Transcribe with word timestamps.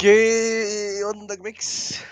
¿Qué 0.00 1.02
onda, 1.04 1.36
Mix? 1.44 2.02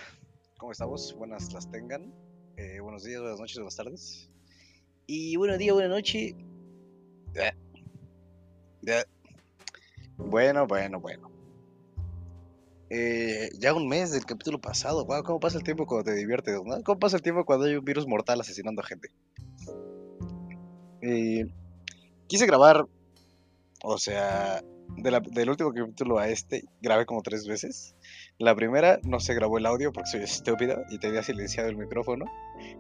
¿Cómo 0.59 0.73
estamos? 0.73 1.15
Buenas 1.17 1.51
las 1.55 1.71
tengan. 1.71 2.13
Eh, 2.59 2.81
buenos 2.81 3.03
días, 3.03 3.23
buenas 3.23 3.41
noches, 3.41 3.57
buenas 3.57 3.77
tardes. 3.77 4.31
Y 5.07 5.37
buenos 5.37 5.57
días, 5.57 5.73
buenas 5.73 5.93
noches. 5.93 6.35
Ya. 7.33 7.57
Ya. 8.83 9.05
Bueno, 10.19 10.67
bueno, 10.67 11.01
bueno. 11.01 11.31
Eh, 12.91 13.49
ya 13.59 13.73
un 13.73 13.89
mes 13.89 14.11
del 14.11 14.27
capítulo 14.27 14.61
pasado. 14.61 15.07
Wow, 15.07 15.23
¿Cómo 15.23 15.41
pasa 15.41 15.57
el 15.57 15.65
tiempo 15.65 15.87
cuando 15.87 16.11
te 16.11 16.15
diviertes? 16.15 16.61
¿no? 16.63 16.83
¿Cómo 16.85 16.99
pasa 16.99 17.17
el 17.17 17.23
tiempo 17.23 17.47
cuando 17.47 17.65
hay 17.65 17.77
un 17.77 17.85
virus 17.87 18.07
mortal 18.07 18.39
asesinando 18.39 18.83
a 18.83 18.85
gente? 18.85 19.09
Eh, 21.01 21.47
quise 22.27 22.45
grabar, 22.45 22.85
o 23.83 23.97
sea, 23.97 24.63
del 24.97 25.51
último 25.51 25.73
capítulo 25.73 26.19
a 26.19 26.29
este, 26.29 26.65
grabé 26.81 27.07
como 27.07 27.23
tres 27.23 27.47
veces. 27.47 27.95
La 28.39 28.55
primera 28.55 28.99
no 29.03 29.21
se 29.21 29.35
grabó 29.35 29.59
el 29.59 29.67
audio 29.67 29.93
porque 29.93 30.11
soy 30.11 30.23
estúpido 30.23 30.83
y 30.91 30.99
tenía 30.99 31.23
silenciado 31.23 31.69
el 31.69 31.77
micrófono. 31.77 32.25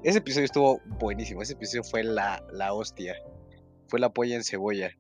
Ese 0.03 0.19
episodio 0.19 0.45
estuvo 0.47 0.81
buenísimo. 0.98 1.43
Ese 1.43 1.55
episodio 1.55 1.84
fue 1.84 2.03
la, 2.03 2.45
la 2.53 2.73
hostia. 2.73 3.15
Fue 3.89 4.01
la 4.01 4.11
polla 4.11 4.37
en 4.37 4.45
cebolla. 4.45 4.91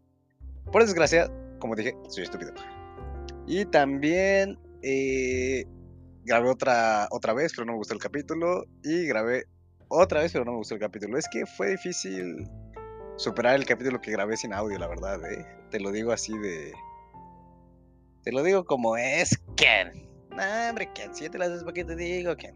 Por 0.72 0.82
desgracia, 0.82 1.30
como 1.58 1.74
dije, 1.74 1.94
soy 2.08 2.24
estúpido. 2.24 2.52
Y 3.46 3.64
también 3.66 4.58
eh, 4.82 5.64
grabé 6.24 6.50
otra, 6.50 7.08
otra 7.10 7.32
vez, 7.32 7.52
pero 7.54 7.64
no 7.64 7.72
me 7.72 7.78
gustó 7.78 7.94
el 7.94 8.00
capítulo. 8.00 8.64
Y 8.82 9.06
grabé 9.06 9.44
otra 9.88 10.20
vez, 10.20 10.32
pero 10.32 10.44
no 10.44 10.52
me 10.52 10.58
gustó 10.58 10.74
el 10.74 10.80
capítulo. 10.80 11.18
Es 11.18 11.26
que 11.28 11.46
fue 11.46 11.70
difícil 11.70 12.48
superar 13.16 13.56
el 13.56 13.66
capítulo 13.66 14.00
que 14.00 14.12
grabé 14.12 14.36
sin 14.36 14.52
audio, 14.52 14.78
la 14.78 14.86
verdad. 14.86 15.20
¿eh? 15.30 15.46
Te 15.70 15.80
lo 15.80 15.90
digo 15.90 16.12
así 16.12 16.36
de... 16.38 16.72
Te 18.22 18.32
lo 18.32 18.42
digo 18.42 18.64
como 18.64 18.96
es, 18.96 19.38
Ken. 19.56 19.92
No, 20.30 20.68
hombre, 20.68 20.90
Ken, 20.94 21.14
si 21.14 21.28
te 21.28 21.38
las 21.38 21.48
haces, 21.48 21.64
¿para 21.64 21.74
qué 21.74 21.84
te 21.84 21.96
digo, 21.96 22.36
Ken? 22.36 22.54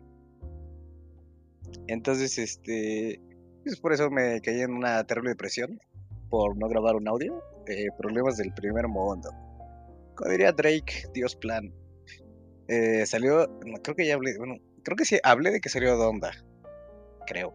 Entonces, 1.88 2.38
este... 2.38 3.20
Pues 3.64 3.78
por 3.78 3.92
eso 3.92 4.10
me 4.10 4.40
caí 4.40 4.60
en 4.60 4.74
una 4.74 5.04
terrible 5.04 5.30
depresión 5.30 5.80
por 6.28 6.56
no 6.56 6.68
grabar 6.68 6.96
un 6.96 7.06
audio. 7.08 7.42
eh, 7.66 7.86
problemas 7.96 8.36
del 8.36 8.52
primer 8.54 8.88
mundo. 8.88 9.30
Como 10.14 10.30
diría 10.30 10.52
Drake, 10.52 11.08
Dios 11.14 11.36
plan. 11.36 11.72
Eh, 12.68 13.04
salió, 13.06 13.48
creo 13.82 13.96
que 13.96 14.06
ya 14.06 14.14
hablé, 14.14 14.36
bueno, 14.38 14.56
creo 14.82 14.96
que 14.96 15.04
sí, 15.04 15.18
hablé 15.22 15.50
de 15.50 15.60
que 15.60 15.68
salió 15.68 15.96
Donda. 15.96 16.32
Creo. 17.26 17.54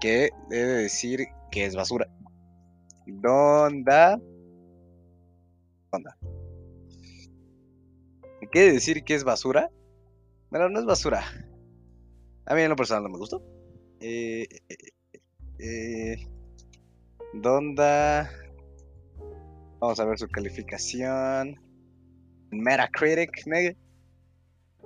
Que 0.00 0.30
debe 0.48 0.72
decir 0.72 1.26
que 1.50 1.64
es 1.64 1.74
basura. 1.74 2.06
Donda. 3.06 4.20
Donda. 5.92 6.16
¿Quiere 8.50 8.72
decir 8.72 9.04
que 9.04 9.14
es 9.14 9.24
basura? 9.24 9.70
Bueno, 10.50 10.68
no 10.68 10.80
es 10.80 10.84
basura. 10.86 11.22
A 12.46 12.54
mí 12.54 12.62
en 12.62 12.70
lo 12.70 12.76
personal 12.76 13.04
no 13.04 13.10
me 13.10 13.18
gustó. 13.18 13.42
Eh, 14.00 14.46
eh, 14.68 14.76
eh, 15.58 16.26
Donda. 17.34 18.30
Vamos 19.78 20.00
a 20.00 20.04
ver 20.04 20.18
su 20.18 20.28
calificación. 20.28 21.60
Metacritic, 22.50 23.46
nigga. 23.46 23.74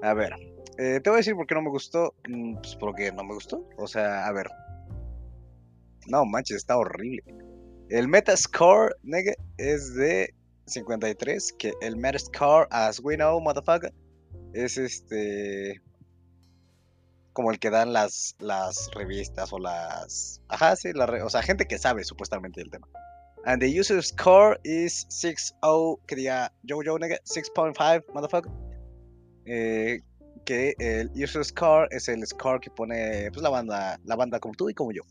A 0.03 0.13
ver. 0.13 0.33
eh, 0.79 1.01
te 1.03 1.09
voy 1.09 1.17
a 1.17 1.19
decir 1.19 1.35
por 1.35 1.47
qué 1.47 1.55
no 1.55 1.63
me 1.63 1.71
gustó. 1.71 2.15
mm, 2.29 2.57
Pues 2.57 2.77
porque 2.77 3.11
no 3.13 3.25
me 3.25 3.35
gustó. 3.35 3.67
O 3.79 3.87
sea, 3.87 4.27
a 4.27 4.33
ver. 4.33 4.47
No 6.07 6.27
manches, 6.27 6.59
está 6.59 6.77
horrible. 6.77 7.23
El 7.89 8.09
Metascore, 8.09 8.95
nigga, 9.03 9.33
es 9.57 9.95
de 9.95 10.35
53. 10.67 11.53
Que 11.59 11.73
el 11.81 11.97
Metascore, 11.97 12.67
as 12.71 13.01
we 13.01 13.17
know, 13.17 13.41
motherfucker, 13.41 13.93
es 14.53 14.79
este. 14.79 15.81
Como 17.33 17.51
el 17.51 17.59
que 17.59 17.71
dan 17.71 17.93
las, 17.93 18.37
las 18.39 18.91
revistas 18.95 19.53
o 19.53 19.59
las. 19.59 20.41
Ajá, 20.49 20.77
sí, 20.77 20.93
la 20.93 21.07
o 21.25 21.31
sea, 21.31 21.43
gente 21.43 21.67
que 21.67 21.79
sabe 21.79 22.05
supuestamente 22.05 22.61
del 22.61 22.71
tema. 22.71 22.89
And 23.45 23.61
the 23.61 23.69
user 23.69 24.03
score 24.03 24.59
is 24.65 25.07
6.0, 25.11 26.01
que 26.07 26.17
diga 26.17 26.53
yo, 26.63 26.79
nigga, 26.99 27.19
6.5, 27.25 28.05
motherfucker. 28.15 28.51
Eh, 29.47 30.01
que 30.45 30.75
el 30.79 31.11
user 31.15 31.45
score 31.45 31.89
es 31.91 32.09
el 32.09 32.27
score 32.27 32.61
que 32.61 32.71
pone 32.71 33.31
pues 33.33 33.43
la 33.43 33.51
banda, 33.51 33.99
la 34.05 34.17
banda 34.17 34.41
como 34.41 34.55
tú 34.55 34.71
y 34.71 34.75
como 34.75 34.93
yo. 34.93 35.03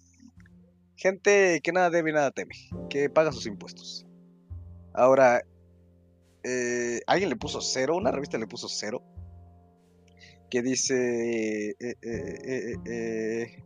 Gente 0.96 1.60
que 1.62 1.72
nada 1.72 1.90
debe 1.90 2.12
y 2.12 2.14
nada 2.14 2.32
teme, 2.32 2.56
que 2.90 3.10
paga 3.10 3.32
sus 3.32 3.46
impuestos. 3.46 4.06
Ahora, 4.94 5.42
eh, 6.44 7.02
alguien 7.08 7.30
le 7.30 7.36
puso 7.36 7.62
cero, 7.62 7.96
una 7.96 8.12
revista 8.12 8.38
le 8.38 8.48
puso 8.48 8.68
cero, 8.70 9.02
que 10.50 10.62
dice... 10.62 11.76
eh, 11.80 11.96
eh, 12.02 13.64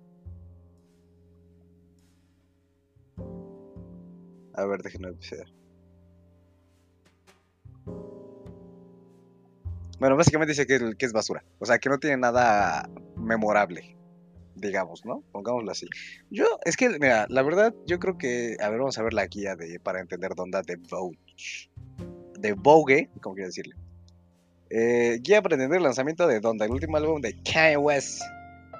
A 4.53 4.65
ver, 4.65 4.81
déjenme 4.81 5.11
ver. 5.11 5.53
Bueno, 9.99 10.15
básicamente 10.15 10.51
dice 10.53 10.67
que 10.67 11.05
es 11.05 11.13
basura. 11.13 11.43
O 11.59 11.65
sea, 11.65 11.79
que 11.79 11.89
no 11.89 11.99
tiene 11.99 12.17
nada 12.17 12.89
memorable, 13.15 13.96
digamos, 14.57 15.05
¿no? 15.05 15.23
Pongámoslo 15.31 15.71
así. 15.71 15.87
Yo, 16.29 16.45
es 16.65 16.77
que, 16.77 16.89
mira, 16.89 17.25
la 17.29 17.41
verdad, 17.43 17.73
yo 17.85 17.99
creo 17.99 18.17
que. 18.17 18.57
A 18.59 18.69
ver, 18.69 18.79
vamos 18.79 18.97
a 18.97 19.03
ver 19.03 19.13
la 19.13 19.27
guía 19.27 19.55
de, 19.55 19.79
para 19.79 19.99
entender 19.99 20.35
dónde 20.35 20.61
de 20.65 20.75
Vogue. 20.75 21.17
De 22.39 22.53
Vogue, 22.53 23.09
como 23.21 23.35
quiero 23.35 23.47
decirle. 23.47 23.75
Eh, 24.69 25.19
guía 25.21 25.41
para 25.41 25.55
entender 25.55 25.77
el 25.77 25.83
lanzamiento 25.83 26.27
de 26.27 26.39
Donda, 26.39 26.65
el 26.65 26.71
último 26.71 26.97
álbum 26.97 27.21
de 27.21 27.33
Kanye 27.43 27.77
West. 27.77 28.21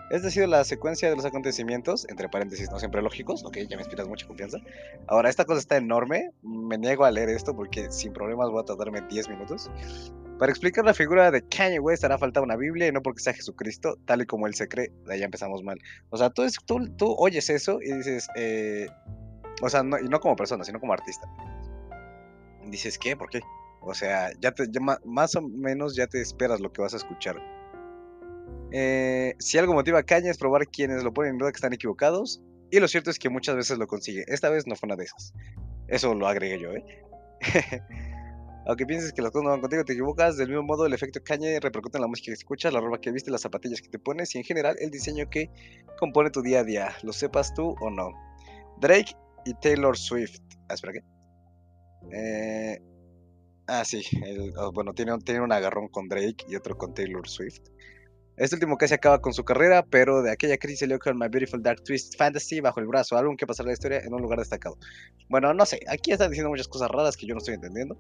Ha 0.10 0.20
sido 0.30 0.48
la 0.48 0.64
secuencia 0.64 1.10
de 1.10 1.18
los 1.18 1.26
acontecimientos, 1.26 2.08
entre 2.10 2.30
paréntesis, 2.30 2.72
no 2.72 2.80
siempre 2.80 3.02
lógicos, 3.02 3.44
ok, 3.44 3.58
ya 3.70 3.76
me 3.76 3.82
inspiras 3.82 4.08
mucha 4.08 4.26
confianza. 4.26 4.60
Ahora, 5.06 5.30
esta 5.30 5.44
cosa 5.44 5.60
está 5.60 5.76
enorme, 5.76 6.32
me 6.44 6.78
niego 6.78 7.04
a 7.04 7.12
leer 7.12 7.28
esto 7.28 7.54
porque 7.54 7.92
sin 7.92 8.14
problemas 8.14 8.50
voy 8.50 8.62
a 8.62 8.66
tardarme 8.66 9.02
10 9.02 9.28
minutos. 9.28 9.70
Para 10.40 10.52
explicar 10.52 10.86
la 10.86 10.94
figura 10.94 11.32
de 11.32 11.42
Kanye 11.42 11.80
West 11.80 12.04
hará 12.04 12.18
falta 12.18 12.42
una 12.42 12.56
Biblia 12.56 12.88
y 12.88 12.92
no 12.92 13.02
porque 13.02 13.22
sea 13.22 13.34
Jesucristo, 13.34 13.98
tal 14.06 14.22
y 14.22 14.26
como 14.26 14.46
él 14.48 14.54
se 14.54 14.68
cree, 14.68 14.92
de 15.06 15.14
ahí 15.16 15.24
empezamos 15.24 15.64
mal. 15.64 15.80
O 16.10 16.18
sea, 16.18 16.30
tú, 16.30 16.44
tú, 16.66 16.88
tú 16.96 17.16
oyes 17.18 17.50
eso 17.50 17.80
y 17.82 17.92
dices, 17.94 18.28
eh, 18.36 18.88
o 19.64 19.70
sea, 19.70 19.82
no- 19.82 19.98
y 20.00 20.08
no 20.08 20.20
como 20.20 20.36
persona, 20.36 20.64
sino 20.64 20.80
como 20.80 20.94
artista. 20.94 21.28
Dices, 22.68 22.98
¿qué? 23.00 23.16
¿Por 23.18 23.30
qué? 23.30 23.42
O 23.82 23.94
sea, 23.94 24.30
ya 24.40 24.52
te, 24.52 24.68
ya 24.70 24.80
más 25.06 25.36
o 25.36 25.42
menos 25.42 25.96
ya 25.96 26.06
te 26.08 26.22
esperas 26.22 26.60
lo 26.60 26.72
que 26.72 26.82
vas 26.82 26.94
a 26.94 26.98
escuchar. 26.98 27.38
Eh, 28.72 29.34
si 29.40 29.58
algo 29.58 29.74
motiva 29.74 30.00
a 30.00 30.04
Kanye 30.04 30.30
es 30.30 30.38
probar 30.38 30.68
quienes 30.68 31.04
lo 31.04 31.14
ponen 31.14 31.32
en 31.34 31.38
duda 31.38 31.52
que 31.52 31.58
están 31.58 31.74
equivocados, 31.74 32.42
y 32.70 32.80
lo 32.80 32.88
cierto 32.88 33.10
es 33.10 33.18
que 33.18 33.30
muchas 33.30 33.56
veces 33.56 33.78
lo 33.78 33.88
consigue. 33.88 34.26
Esta 34.28 34.50
vez 34.50 34.68
no 34.68 34.76
fue 34.76 34.88
una 34.88 34.98
de 34.98 35.06
esas. 35.06 35.34
Eso 35.88 36.14
lo 36.14 36.28
agregué 36.28 36.60
yo, 36.60 36.74
¿eh? 36.74 36.84
Aunque 38.68 38.86
pienses 38.86 39.14
que 39.14 39.22
las 39.22 39.32
cosas 39.32 39.46
no 39.46 39.50
van 39.52 39.62
contigo, 39.62 39.86
te 39.86 39.94
equivocas. 39.94 40.38
Del 40.38 40.50
mismo 40.50 40.64
modo, 40.64 40.86
el 40.86 40.94
efecto 40.94 41.22
Kanye 41.24 41.60
repercute 41.60 41.98
en 41.98 42.02
la 42.02 42.08
música 42.08 42.28
que 42.28 42.34
escuchas, 42.34 42.74
la 42.74 42.82
ropa 42.82 43.00
que 43.00 43.12
viste, 43.12 43.32
las 43.32 43.42
zapatillas 43.42 43.82
que 43.82 43.90
te 43.90 43.98
pones 44.00 44.36
y 44.36 44.40
en 44.40 44.44
general 44.44 44.76
el 44.80 44.92
diseño 44.92 45.30
que 45.30 45.50
compone 45.98 46.30
tu 46.30 46.42
día 46.42 46.60
a 46.60 46.64
día, 46.64 46.90
lo 47.04 47.14
sepas 47.14 47.54
tú 47.54 47.76
o 47.80 47.90
no. 47.90 48.10
Drake 48.82 49.14
y 49.46 49.54
Taylor 49.56 49.98
Swift. 49.98 50.40
Ah, 50.70 50.74
espera, 50.74 50.94
¿qué? 50.94 51.00
Eh, 52.12 52.80
ah, 53.68 53.84
sí. 53.86 54.04
bueno, 54.74 54.94
tiene, 54.94 55.14
un- 55.14 55.24
un 55.42 55.52
agarrón 55.52 55.88
con 55.90 56.08
Drake 56.08 56.46
y 56.50 56.56
otro 56.56 56.78
con 56.78 56.94
Taylor 56.94 57.28
Swift. 57.28 57.62
Este 58.38 58.56
último 58.56 58.78
casi 58.78 58.94
acaba 58.94 59.20
con 59.20 59.34
su 59.34 59.44
carrera, 59.44 59.84
pero 59.84 60.22
de 60.22 60.32
aquella 60.32 60.58
crisis 60.58 60.80
salió 60.82 61.00
con 61.00 61.18
My 61.18 61.28
Beautiful 61.28 61.64
Dark 61.64 61.84
Twist 61.84 62.18
Fantasy 62.18 62.60
bajo 62.60 62.80
el 62.80 62.86
brazo, 62.86 63.18
álbum 63.18 63.36
que 63.36 63.48
pasará 63.48 63.68
la 63.68 63.74
historia 63.74 64.00
en 64.02 64.14
un 64.14 64.22
lugar 64.22 64.38
destacado. 64.40 64.78
Bueno, 65.28 65.54
no 65.56 65.66
sé, 65.66 65.80
aquí 65.90 66.12
están 66.12 66.30
diciendo 66.30 66.50
muchas 66.50 66.68
cosas 66.68 66.90
raras 66.92 67.18
que 67.18 67.26
yo 67.26 67.34
no 67.34 67.40
estoy 67.40 67.56
entendiendo. 67.56 67.98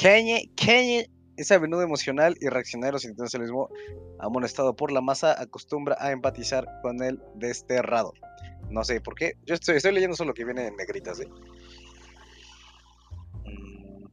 Kanye, 0.00 0.48
Kanye 0.54 1.10
es 1.36 1.50
a 1.50 1.58
menudo 1.58 1.82
emocional 1.82 2.36
y 2.40 2.48
reaccionario 2.48 3.00
sentimentalismo 3.00 3.68
amonestado 4.20 4.76
por 4.76 4.92
la 4.92 5.00
masa, 5.00 5.40
acostumbra 5.40 5.96
a 5.98 6.12
empatizar 6.12 6.68
con 6.82 7.02
el 7.02 7.20
desterrado. 7.34 8.12
No 8.70 8.84
sé 8.84 9.00
por 9.00 9.16
qué. 9.16 9.32
Yo 9.44 9.54
estoy, 9.54 9.80
leyendo 9.92 10.16
solo 10.16 10.28
lo 10.28 10.34
que 10.34 10.44
viene 10.44 10.68
en 10.68 10.76
negritas, 10.76 11.18
¿eh? 11.20 11.28
Mm. 13.44 14.06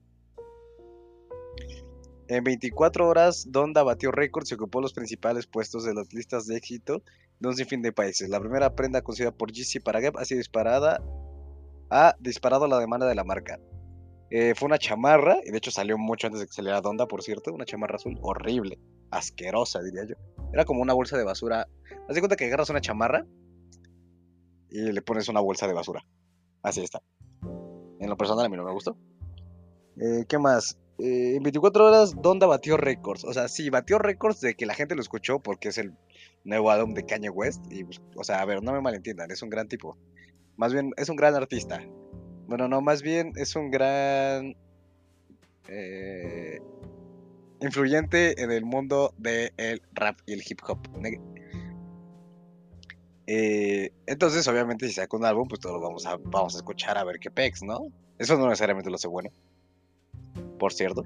En 2.30 2.44
24 2.44 3.08
horas, 3.08 3.46
Donda 3.52 3.84
batió 3.84 4.12
récords 4.12 4.50
y 4.50 4.56
ocupó 4.56 4.82
los 4.82 4.94
principales 4.94 5.46
puestos 5.46 5.84
de 5.84 5.94
las 5.94 6.12
listas 6.14 6.48
de 6.48 6.58
éxito 6.58 7.04
de 7.40 7.48
un 7.48 7.56
sinfín 7.56 7.84
de 7.84 7.92
países. 7.92 8.30
La 8.30 8.40
primera 8.40 8.74
prenda 8.74 9.04
concedida 9.04 9.32
por 9.32 9.52
GC 9.52 9.84
para 9.84 10.00
Gap 10.00 10.18
ha 10.18 10.26
sido 10.26 10.40
disparada, 10.40 11.04
ha 11.92 12.16
disparado 12.20 12.66
la 12.68 12.80
demanda 12.80 13.06
de 13.06 13.14
la 13.14 13.24
marca. 13.24 13.60
Eh, 14.32 14.54
fue 14.56 14.66
una 14.68 14.78
chamarra, 14.78 15.38
y 15.46 15.52
de 15.52 15.58
hecho 15.58 15.72
salió 15.72 15.98
mucho 15.98 16.28
antes 16.28 16.42
de 16.42 16.48
que 16.48 16.54
saliera 16.54 16.82
Donda, 16.82 17.08
por 17.08 17.22
cierto, 17.22 17.54
una 17.54 17.66
chamarra 17.66 17.96
azul 17.96 18.18
horrible, 18.22 18.80
asquerosa, 19.12 19.82
diría 19.82 20.04
yo. 20.06 20.16
Era 20.54 20.66
como 20.66 20.82
una 20.82 20.94
bolsa 20.94 21.18
de 21.18 21.24
basura. 21.24 21.68
Haz 22.08 22.16
de 22.16 22.22
cuenta 22.22 22.36
que 22.36 22.46
agarras 22.46 22.70
una 22.70 22.82
chamarra 22.82 23.26
y 24.70 24.92
le 24.92 25.02
pones 25.02 25.30
una 25.30 25.40
bolsa 25.40 25.68
de 25.68 25.74
basura. 25.74 26.06
Así 26.64 26.82
está. 26.82 27.02
En 28.00 28.10
lo 28.10 28.18
personal 28.18 28.46
a 28.46 28.50
mí 28.50 28.58
no 28.58 28.66
me 28.66 28.74
gustó. 28.74 28.98
Eh, 29.98 30.26
¿Qué 30.28 30.38
más? 30.38 30.78
eh, 31.00 31.36
en 31.36 31.44
24 31.44 31.86
horas, 31.86 32.16
Donda 32.22 32.48
batió 32.48 32.78
récords. 32.78 33.24
O 33.26 33.34
sea, 33.34 33.48
sí, 33.48 33.70
batió 33.70 34.00
récords 34.00 34.42
de 34.42 34.56
que 34.56 34.66
la 34.66 34.74
gente 34.74 34.96
lo 34.96 35.02
escuchó 35.02 35.40
porque 35.40 35.70
es 35.70 35.78
el 35.78 35.94
nuevo 36.44 36.72
álbum 36.72 36.94
de 36.94 37.06
Kanye 37.06 37.30
West. 37.30 37.64
Y, 37.70 37.84
pues, 37.84 38.02
o 38.16 38.24
sea, 38.24 38.42
a 38.42 38.46
ver, 38.46 38.64
no 38.64 38.72
me 38.72 38.82
malentiendan, 38.82 39.32
es 39.32 39.42
un 39.42 39.50
gran 39.50 39.68
tipo. 39.68 39.98
Más 40.58 40.74
bien, 40.74 40.92
es 40.98 41.10
un 41.10 41.16
gran 41.16 41.36
artista. 41.36 41.82
Bueno, 42.48 42.68
no, 42.68 42.82
más 42.82 43.02
bien 43.02 43.34
es 43.36 43.56
un 43.56 43.72
gran 43.72 44.56
eh, 45.68 46.60
influyente 47.60 48.42
en 48.42 48.52
el 48.52 48.66
mundo 48.66 49.14
del 49.18 49.82
rap 49.94 50.20
y 50.26 50.34
el 50.34 50.44
hip 50.48 50.60
hop. 50.68 50.80
Eh, 53.28 53.92
entonces, 54.06 54.48
obviamente, 54.48 54.88
si 54.88 54.94
saca 54.94 55.18
un 55.18 55.26
álbum, 55.26 55.48
pues 55.48 55.60
todos 55.60 55.82
vamos 55.82 56.06
a, 56.06 56.18
vamos 56.18 56.54
a 56.56 56.58
escuchar 56.58 56.98
a 56.98 57.04
ver 57.04 57.20
qué 57.20 57.32
pex, 57.32 57.64
¿no? 57.64 57.88
Eso 58.20 58.38
no 58.38 58.48
necesariamente 58.48 58.90
lo 58.90 58.96
hace 58.96 59.08
bueno. 59.08 59.32
Por 60.60 60.74
cierto. 60.74 61.04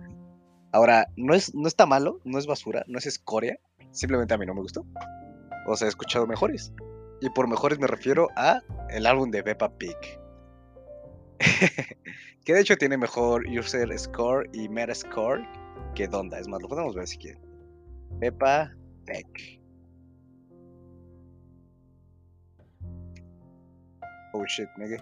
Ahora, 0.71 1.07
no, 1.15 1.33
es, 1.33 1.56
no 1.56 1.68
está 1.68 1.85
malo, 1.85 2.19
no 2.25 2.38
es 2.38 2.45
basura, 2.45 2.83
no 2.88 2.97
es 2.97 3.06
escoria. 3.06 3.57
Simplemente 3.92 4.33
a 4.33 4.38
mí 4.38 4.45
no 4.45 4.53
me 4.53 4.62
gustó. 4.62 4.85
O 5.65 5.75
sea, 5.75 5.88
he 5.88 5.89
escuchado 5.89 6.27
mejores. 6.27 6.74
Y 7.21 7.30
por 7.30 7.47
mejores 7.47 7.80
me 7.80 7.88
refiero 7.88 8.27
a 8.35 8.62
el 8.89 9.06
álbum 9.06 9.31
de 9.31 9.44
Peppa 9.44 9.69
Pig. 9.77 9.95
que 12.45 12.53
de 12.53 12.62
hecho 12.62 12.75
tiene 12.75 12.97
mejor 12.97 13.45
user 13.47 13.97
score 13.97 14.50
y 14.53 14.69
meta 14.69 14.94
score 14.94 15.47
que 15.95 16.07
Donda. 16.07 16.39
Es 16.39 16.47
más, 16.47 16.62
lo 16.62 16.68
podemos 16.68 16.95
ver 16.95 17.07
si 17.07 17.18
quieren. 17.18 17.41
Peppa 18.19 18.74
Pig. 19.06 19.62
Oh 24.33 24.45
shit, 24.45 24.69
nigga. 24.77 24.97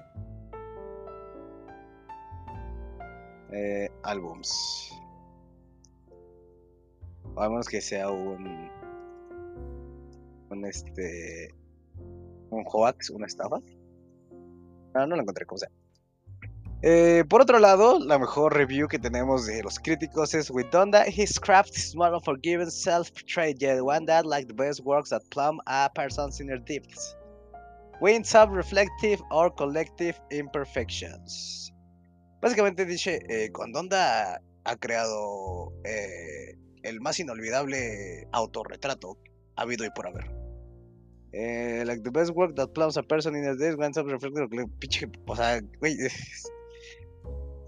Eh, 3.51 3.89
álbums. 4.03 4.91
A 7.35 7.49
menos 7.49 7.67
que 7.67 7.81
sea 7.81 8.09
un. 8.09 8.69
Un 10.49 10.65
este. 10.65 11.53
Un 12.49 12.63
hoax, 12.65 13.09
una 13.09 13.25
estafa. 13.25 13.59
No, 14.93 15.07
no 15.07 15.15
lo 15.15 15.21
encontré, 15.21 15.45
como 15.45 15.59
sea. 15.59 15.69
Eh, 16.83 17.23
por 17.27 17.41
otro 17.41 17.57
lado, 17.57 17.99
la 17.99 18.19
mejor 18.19 18.55
review 18.55 18.87
que 18.87 18.99
tenemos 18.99 19.47
de 19.47 19.63
los 19.63 19.79
críticos 19.79 20.35
es 20.35 20.51
With 20.51 20.67
Donda, 20.71 21.05
his 21.07 21.39
craft 21.39 21.75
is 21.75 21.95
more 21.95 22.13
unforgiving, 22.13 22.69
self-portrait, 22.69 23.59
yet 23.59 23.81
one 23.81 24.05
that, 24.05 24.27
like 24.27 24.47
the 24.47 24.53
best 24.53 24.81
works 24.81 25.09
that 25.09 25.23
plumb 25.31 25.59
a 25.65 25.89
person's 25.95 26.39
inner 26.39 26.59
depths. 26.59 27.15
Wins 27.99 28.35
up 28.35 28.51
reflective 28.51 29.19
or 29.31 29.49
collective 29.55 30.21
imperfections. 30.29 31.73
Básicamente 32.43 32.85
dice, 32.85 33.21
eh, 33.27 33.49
con 33.51 33.71
Donda 33.71 34.39
ha 34.63 34.75
creado 34.75 35.73
eh, 35.83 36.55
el 36.83 37.01
más 37.01 37.19
inolvidable 37.19 38.27
autorretrato 38.31 39.17
habido 39.55 39.83
y 39.83 39.89
por 39.89 40.09
haber. 40.09 40.31
Eh, 41.33 41.83
like 41.87 42.03
the 42.03 42.11
best 42.11 42.31
work 42.35 42.55
that 42.55 42.67
plums 42.75 42.97
a 42.97 43.03
person 43.03 43.35
in 43.35 43.47
a 43.47 43.55
day, 43.55 43.73
winds 43.73 43.97
up 43.97 44.05
reflective. 44.05 44.47
O 45.25 45.35
sea, 45.35 45.59
güey. 45.79 45.97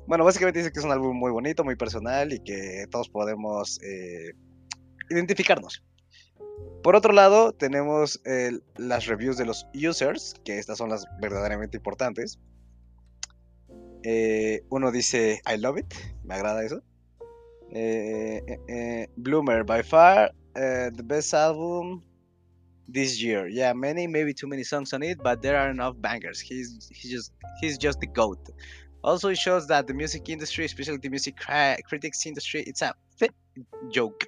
Bueno, 0.10 0.26
básicamente 0.26 0.58
dice 0.58 0.72
que 0.72 0.80
es 0.80 0.86
un 0.86 0.92
álbum 0.92 1.16
muy 1.16 1.30
bonito, 1.30 1.64
muy 1.64 1.76
personal 1.76 2.34
y 2.34 2.40
que 2.40 2.88
todos 2.90 3.10
podemos 3.10 3.80
eh, 3.84 4.32
identificarnos. 5.12 5.84
Por 6.82 6.96
otro 6.96 7.14
lado, 7.14 7.54
tenemos 7.54 8.20
las 8.76 9.06
reviews 9.06 9.38
de 9.38 9.46
los 9.46 9.68
users, 9.76 10.34
que 10.44 10.58
estas 10.58 10.80
son 10.80 10.90
las 10.90 11.06
verdaderamente 11.22 11.78
importantes. 11.78 12.40
Eh, 14.02 14.64
uno 14.72 14.92
dice, 14.92 15.44
I 15.46 15.60
love 15.60 15.78
it, 15.78 15.94
me 16.24 16.34
agrada 16.34 16.66
eso. 16.66 16.82
Eh, 17.72 19.08
Bloomer, 19.16 19.64
by 19.64 19.84
far 19.84 20.34
the 20.56 21.04
best 21.04 21.36
album 21.36 22.04
this 22.92 23.22
year. 23.22 23.48
Yeah, 23.48 23.76
many, 23.76 24.08
maybe 24.08 24.34
too 24.34 24.48
many 24.48 24.64
songs 24.64 24.92
on 24.92 25.04
it, 25.04 25.20
but 25.22 25.44
there 25.44 25.56
are 25.56 25.70
enough 25.70 25.98
bangers. 26.02 26.40
He's, 26.40 26.90
he's 26.92 27.12
just 27.12 27.32
he's 27.62 27.78
just 27.78 28.00
the 28.00 28.08
goat. 28.08 28.40
Also, 29.04 29.30
it 29.30 29.38
shows 29.38 29.68
that 29.68 29.88
the 29.88 29.94
music 29.94 30.28
industry, 30.30 30.66
especially 30.66 30.98
the 30.98 31.10
music 31.10 31.38
critics 31.88 32.25
industry, 32.25 32.63
it's 32.68 32.81
a 32.81 32.94
joke. 33.92 34.25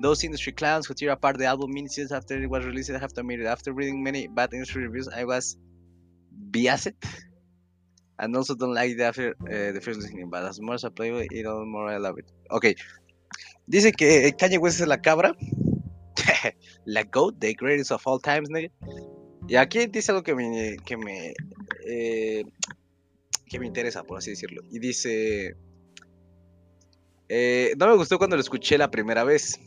Those 0.00 0.24
industry 0.24 0.52
clowns 0.52 0.86
who 0.86 0.94
tear 0.94 1.10
apart 1.10 1.38
the 1.38 1.46
album 1.46 1.72
minutes 1.72 2.12
after 2.12 2.40
it 2.40 2.48
was 2.48 2.64
released 2.64 2.90
have 2.90 3.12
to 3.14 3.20
admit 3.20 3.40
it. 3.40 3.46
After 3.46 3.72
reading 3.72 4.02
many 4.02 4.26
bad 4.26 4.52
industry 4.52 4.86
reviews, 4.86 5.08
I 5.08 5.24
was 5.24 5.56
biased 6.50 6.94
and 8.18 8.36
also 8.36 8.54
don't 8.54 8.74
like 8.74 8.96
the 8.96 9.04
after 9.04 9.30
uh, 9.30 9.72
the 9.72 9.80
first 9.82 10.00
listening. 10.00 10.30
But 10.30 10.44
as 10.44 10.60
more 10.60 10.74
as 10.74 10.84
I 10.84 10.88
play 10.88 11.10
with 11.10 11.28
it, 11.30 11.46
all 11.46 11.64
more 11.64 11.88
I 11.88 11.98
love 11.98 12.18
it. 12.18 12.26
Ok, 12.50 12.74
dice 13.68 13.92
que 13.92 14.32
Kanye 14.32 14.58
West 14.58 14.80
es 14.80 14.86
la 14.86 14.98
cabra, 14.98 15.34
la 16.86 17.02
goat, 17.04 17.40
the 17.40 17.54
greatest 17.54 17.92
of 17.92 18.06
all 18.06 18.18
times, 18.18 18.48
nigga. 18.50 18.70
Y 19.46 19.56
aquí 19.56 19.86
dice 19.86 20.10
algo 20.10 20.22
que 20.22 20.34
me, 20.34 20.76
que 20.86 20.96
me 20.96 21.34
eh, 21.86 22.44
que 23.54 23.60
me 23.60 23.66
interesa, 23.66 24.02
por 24.02 24.18
así 24.18 24.30
decirlo. 24.30 24.62
Y 24.68 24.80
dice, 24.80 25.56
eh, 27.28 27.72
no 27.78 27.86
me 27.86 27.94
gustó 27.94 28.18
cuando 28.18 28.34
lo 28.34 28.42
escuché 28.42 28.76
la 28.76 28.90
primera 28.90 29.22
vez. 29.22 29.60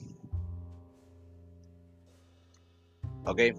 Ok. 3.24 3.40
Eh, 3.40 3.54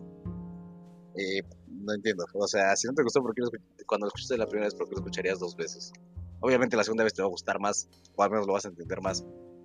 no 1.66 1.94
entiendo. 1.94 2.26
O 2.34 2.46
sea, 2.46 2.76
si 2.76 2.86
no 2.86 2.92
te 2.92 3.02
gustó, 3.02 3.22
¿por 3.22 3.34
qué 3.34 3.40
cuando 3.86 4.04
lo 4.04 4.08
escuchaste 4.08 4.36
la 4.36 4.46
primera 4.46 4.66
vez, 4.66 4.75
¿por 4.75 4.86
qué 4.86 4.96
lo 4.96 4.98
escucharías 4.98 5.38
dos 5.38 5.56
veces? 5.56 5.94
Obviamente 6.40 6.76
la 6.76 6.84
segunda 6.84 7.04
vez 7.04 7.14
te 7.14 7.22
va 7.22 7.26
a 7.26 7.30
gustar 7.30 7.58
más, 7.58 7.88
o 8.14 8.22
al 8.22 8.30
menos 8.30 8.46
lo 8.46 8.52
vas 8.52 8.66
a 8.66 8.69
entender 8.69 9.00
más. 9.00 9.25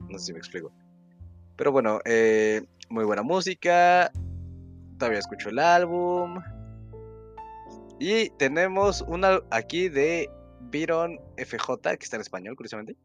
No 0.10 0.18
sé 0.18 0.28
si 0.28 0.32
me 0.32 0.40
explico. 0.40 0.72
Pero 1.58 1.74
bueno, 1.74 2.00
eh, 2.06 2.66
muy 2.88 3.04
buena 3.04 3.22
música. 3.22 4.14
Todavía 4.98 5.20
escucho 5.20 5.50
el 5.50 5.60
álbum. 5.60 6.42
Y 8.00 8.30
tenemos 8.38 9.02
una 9.02 9.42
aquí 9.52 9.90
de 9.90 10.30
Byron 10.72 11.20
FJ, 11.38 11.98
que 11.98 12.04
está 12.04 12.18
en 12.18 12.22
español, 12.22 12.56
curiosamente. 12.56 12.96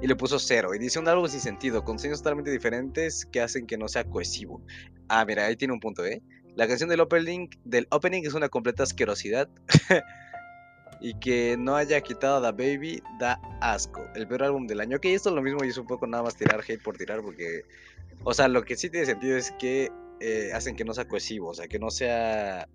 Y 0.00 0.06
le 0.06 0.16
puso 0.16 0.38
cero. 0.38 0.74
Y 0.74 0.78
dice 0.78 0.98
un 0.98 1.08
álbum 1.08 1.28
sin 1.28 1.40
sentido, 1.40 1.84
con 1.84 1.98
señas 1.98 2.18
totalmente 2.18 2.50
diferentes 2.50 3.24
que 3.26 3.40
hacen 3.40 3.66
que 3.66 3.78
no 3.78 3.88
sea 3.88 4.04
cohesivo. 4.04 4.60
Ah, 5.08 5.24
mira, 5.24 5.46
ahí 5.46 5.56
tiene 5.56 5.74
un 5.74 5.80
punto, 5.80 6.04
¿eh? 6.04 6.22
La 6.56 6.68
canción 6.68 6.88
del 6.88 7.00
opening, 7.00 7.48
del 7.64 7.86
opening 7.90 8.22
es 8.24 8.34
una 8.34 8.48
completa 8.48 8.82
asquerosidad. 8.82 9.48
y 11.00 11.14
que 11.18 11.56
no 11.58 11.76
haya 11.76 12.00
quitado 12.00 12.36
a 12.36 12.54
The 12.54 12.62
Baby 12.62 13.02
da 13.18 13.40
asco. 13.60 14.06
El 14.14 14.26
peor 14.26 14.44
álbum 14.44 14.66
del 14.66 14.80
año. 14.80 14.96
Ok, 14.96 15.06
esto 15.06 15.30
es 15.30 15.34
lo 15.34 15.42
mismo 15.42 15.64
y 15.64 15.68
es 15.68 15.78
un 15.78 15.86
poco 15.86 16.06
nada 16.06 16.22
más 16.22 16.36
tirar 16.36 16.60
hate 16.60 16.82
por 16.82 16.96
tirar 16.96 17.22
porque... 17.22 17.62
O 18.24 18.32
sea, 18.32 18.48
lo 18.48 18.64
que 18.64 18.76
sí 18.76 18.88
tiene 18.88 19.06
sentido 19.06 19.36
es 19.36 19.52
que 19.58 19.90
eh, 20.20 20.50
hacen 20.54 20.76
que 20.76 20.84
no 20.84 20.94
sea 20.94 21.06
cohesivo. 21.06 21.48
O 21.48 21.54
sea, 21.54 21.68
que 21.68 21.78
no 21.78 21.90
sea 21.90 22.68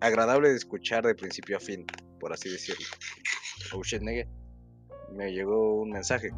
agradable 0.00 0.48
de 0.48 0.56
escuchar 0.56 1.06
de 1.06 1.14
principio 1.14 1.56
a 1.56 1.60
fin 1.60 1.86
por 2.18 2.32
así 2.32 2.48
decirlo. 2.50 2.84
Oh. 3.72 3.82
Me 5.14 5.32
llegó 5.32 5.82
un 5.82 5.90
mensaje. 5.90 6.30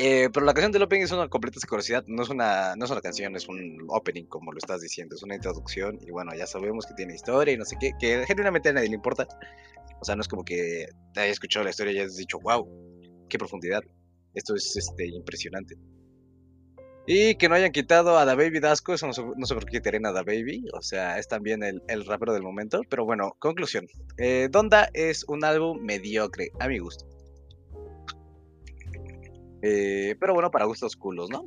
Eh, 0.00 0.28
pero 0.32 0.46
la 0.46 0.54
canción 0.54 0.70
del 0.70 0.82
opening 0.82 1.02
es 1.02 1.10
una 1.10 1.28
completa 1.28 1.58
curiosidad. 1.66 2.04
No 2.06 2.22
es 2.22 2.28
una, 2.28 2.76
no 2.76 2.84
es 2.84 2.90
una 2.90 3.00
canción, 3.00 3.34
es 3.34 3.48
un 3.48 3.84
opening, 3.88 4.26
como 4.26 4.52
lo 4.52 4.58
estás 4.58 4.80
diciendo. 4.80 5.16
Es 5.16 5.22
una 5.22 5.34
introducción. 5.34 5.98
Y 6.00 6.10
bueno, 6.10 6.32
ya 6.36 6.46
sabemos 6.46 6.86
que 6.86 6.94
tiene 6.94 7.14
historia 7.14 7.54
y 7.54 7.56
no 7.56 7.64
sé 7.64 7.76
qué. 7.80 7.92
Que 7.98 8.24
genuinamente 8.26 8.68
a 8.68 8.74
nadie 8.74 8.88
le 8.88 8.94
importa. 8.94 9.26
O 10.00 10.04
sea, 10.04 10.14
no 10.14 10.22
es 10.22 10.28
como 10.28 10.44
que 10.44 10.86
te 11.14 11.20
hayas 11.20 11.32
escuchado 11.32 11.64
la 11.64 11.70
historia 11.70 11.92
y 11.92 11.98
hayas 11.98 12.16
dicho, 12.16 12.38
wow, 12.40 12.68
qué 13.28 13.38
profundidad. 13.38 13.82
Esto 14.34 14.54
es 14.54 14.76
este, 14.76 15.08
impresionante. 15.08 15.74
Y 17.10 17.36
que 17.36 17.48
no 17.48 17.54
hayan 17.54 17.72
quitado 17.72 18.18
a 18.18 18.26
Da 18.26 18.34
Baby 18.34 18.60
Dasco, 18.60 18.92
eso 18.92 19.06
no 19.06 19.14
sé, 19.14 19.54
por 19.54 19.64
qué 19.64 19.78
quitarían 19.78 20.04
a 20.04 20.12
Da 20.12 20.22
Baby, 20.22 20.66
o 20.74 20.82
sea, 20.82 21.18
es 21.18 21.26
también 21.26 21.62
el, 21.62 21.82
el 21.88 22.04
rapero 22.04 22.34
del 22.34 22.42
momento. 22.42 22.82
Pero 22.90 23.06
bueno, 23.06 23.34
conclusión. 23.38 23.86
Eh, 24.18 24.48
Donda 24.50 24.90
es 24.92 25.24
un 25.24 25.42
álbum 25.42 25.80
mediocre, 25.80 26.50
a 26.60 26.68
mi 26.68 26.78
gusto. 26.78 27.06
Eh, 29.62 30.16
pero 30.20 30.34
bueno, 30.34 30.50
para 30.50 30.66
gustos 30.66 30.96
culos, 30.96 31.30
¿no? 31.30 31.46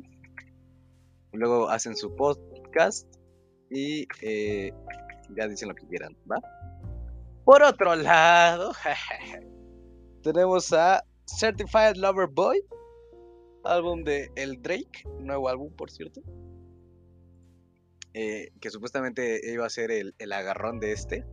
Luego 1.32 1.70
hacen 1.70 1.96
su 1.96 2.16
podcast 2.16 3.08
y 3.70 4.08
eh, 4.24 4.74
ya 5.38 5.48
dicen 5.48 5.70
lo 5.70 5.76
que 5.76 5.86
quieran, 5.86 6.18
¿va? 6.30 6.42
Por 7.46 7.62
otro 7.62 7.96
lado, 7.96 8.72
tenemos 10.24 10.74
a 10.74 11.04
Certified 11.40 11.98
Lover 11.98 12.30
Boy 12.30 12.64
álbum 13.64 14.04
de 14.04 14.32
El 14.36 14.62
Drake, 14.62 15.04
nuevo 15.20 15.50
álbum, 15.50 15.72
por 15.76 15.92
cierto. 15.92 16.22
Eh, 18.14 18.52
que 18.60 18.70
supuestamente 18.70 19.40
iba 19.52 19.66
a 19.66 19.70
ser 19.70 19.92
el, 19.92 20.14
agarrón 20.32 20.80
de 20.80 20.92
este. 20.92 21.26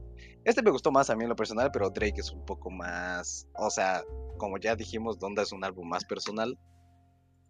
Este 0.44 0.62
me 0.62 0.70
gustó 0.70 0.92
más 0.92 1.10
a 1.10 1.16
mí 1.16 1.24
en 1.24 1.28
lo 1.28 1.36
personal, 1.36 1.70
pero 1.72 1.90
Drake 1.90 2.20
es 2.20 2.30
un 2.30 2.44
poco 2.44 2.70
más. 2.70 3.48
O 3.54 3.70
sea, 3.70 4.02
como 4.38 4.58
ya 4.58 4.76
dijimos, 4.76 5.18
Donda 5.18 5.42
es 5.42 5.52
un 5.52 5.64
álbum 5.64 5.88
más 5.88 6.04
personal. 6.04 6.56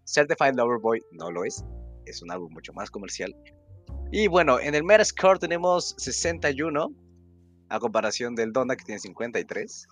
Certified 0.05 0.55
Lover 0.55 0.79
Boy 0.81 1.03
no 1.13 1.31
lo 1.31 1.45
es. 1.45 1.63
Es 2.07 2.23
un 2.23 2.31
álbum 2.31 2.53
mucho 2.53 2.73
más 2.73 2.91
comercial. 2.91 3.37
Y 4.11 4.27
bueno, 4.27 4.59
en 4.59 4.75
el 4.75 4.85
Metascore 4.85 5.39
tenemos 5.39 5.95
61 5.99 6.91
a 7.69 7.79
comparación 7.79 8.35
del 8.35 8.53
Donda 8.53 8.77
que 8.77 8.85
tiene 8.85 8.99
53. 8.99 9.87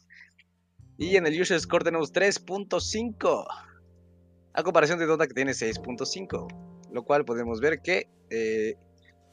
Y 0.99 1.17
en 1.17 1.27
el 1.27 1.39
user 1.39 1.61
score 1.61 1.85
tenemos 1.85 2.13
3.5. 2.13 3.47
A 4.57 4.63
comparación 4.63 4.99
de 4.99 5.05
Donda 5.05 5.27
que 5.27 5.35
tiene 5.35 5.53
6.5. 5.53 6.91
Lo 6.91 7.05
cual 7.05 7.27
podemos 7.27 7.61
ver 7.61 7.83
que 7.83 8.09
eh, 8.31 8.75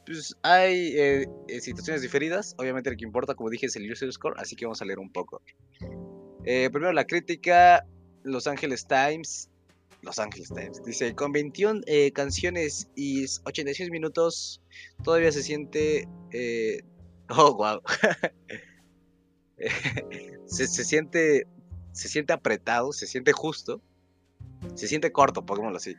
pues 0.04 0.36
hay 0.42 0.98
eh, 0.98 1.26
eh, 1.48 1.60
situaciones 1.60 2.02
diferidas. 2.02 2.54
Obviamente 2.58 2.90
el 2.90 2.98
que 2.98 3.04
importa, 3.04 3.34
como 3.34 3.48
dije, 3.48 3.66
es 3.66 3.76
el 3.76 3.90
user 3.90 4.12
score. 4.12 4.38
Así 4.38 4.54
que 4.54 4.66
vamos 4.66 4.82
a 4.82 4.84
leer 4.84 4.98
un 4.98 5.10
poco. 5.10 5.40
primero 6.44 6.92
la 6.92 7.06
crítica. 7.06 7.86
Los 8.22 8.46
Angeles 8.46 8.86
Times. 8.86 9.48
Los 10.02 10.18
Angeles 10.18 10.48
Times. 10.48 10.82
Dice, 10.84 11.14
con 11.14 11.32
21 11.32 11.80
canciones 12.12 12.90
y 12.94 13.24
86 13.44 13.90
minutos, 13.90 14.60
todavía 15.02 15.32
se 15.32 15.42
siente... 15.42 16.06
oh, 17.30 17.54
wow. 17.54 17.80
se, 20.46 20.66
se, 20.66 20.84
siente 20.84 21.46
se 21.92 22.08
siente 22.08 22.32
apretado, 22.32 22.92
se 22.92 23.06
siente 23.06 23.32
justo, 23.32 23.80
se 24.74 24.88
siente 24.88 25.12
corto, 25.12 25.44
pongámoslo 25.44 25.76
así. 25.76 25.94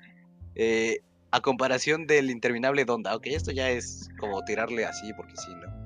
Eh, 0.56 1.00
a 1.32 1.42
comparación 1.42 2.08
del 2.08 2.30
interminable 2.30 2.86
Donda, 2.86 3.16
ok, 3.16 3.28
esto 3.28 3.52
ya 3.52 3.70
es 3.70 4.10
como 4.20 4.44
tirarle 4.46 4.86
así 4.86 5.14
porque 5.14 5.36
sí, 5.36 5.54
¿no? 5.56 5.86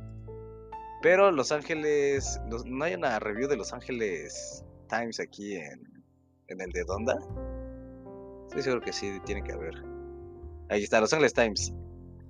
Pero 1.02 1.32
Los 1.32 1.52
Ángeles, 1.52 2.40
no 2.66 2.84
hay 2.84 2.94
una 2.94 3.20
review 3.20 3.48
de 3.48 3.56
Los 3.56 3.74
Ángeles 3.74 4.64
Times 4.90 5.20
aquí 5.20 5.56
en, 5.56 5.82
en 6.48 6.62
el 6.62 6.72
de 6.72 6.84
Donda. 6.84 7.18
Estoy 8.48 8.64
seguro 8.64 8.82
que 8.82 8.92
sí, 8.92 9.20
tiene 9.26 9.44
que 9.44 9.54
haber. 9.54 9.76
Ahí 10.70 10.84
está, 10.84 11.00
Los 11.00 11.14
Ángeles 11.14 11.34
Times. 11.34 11.74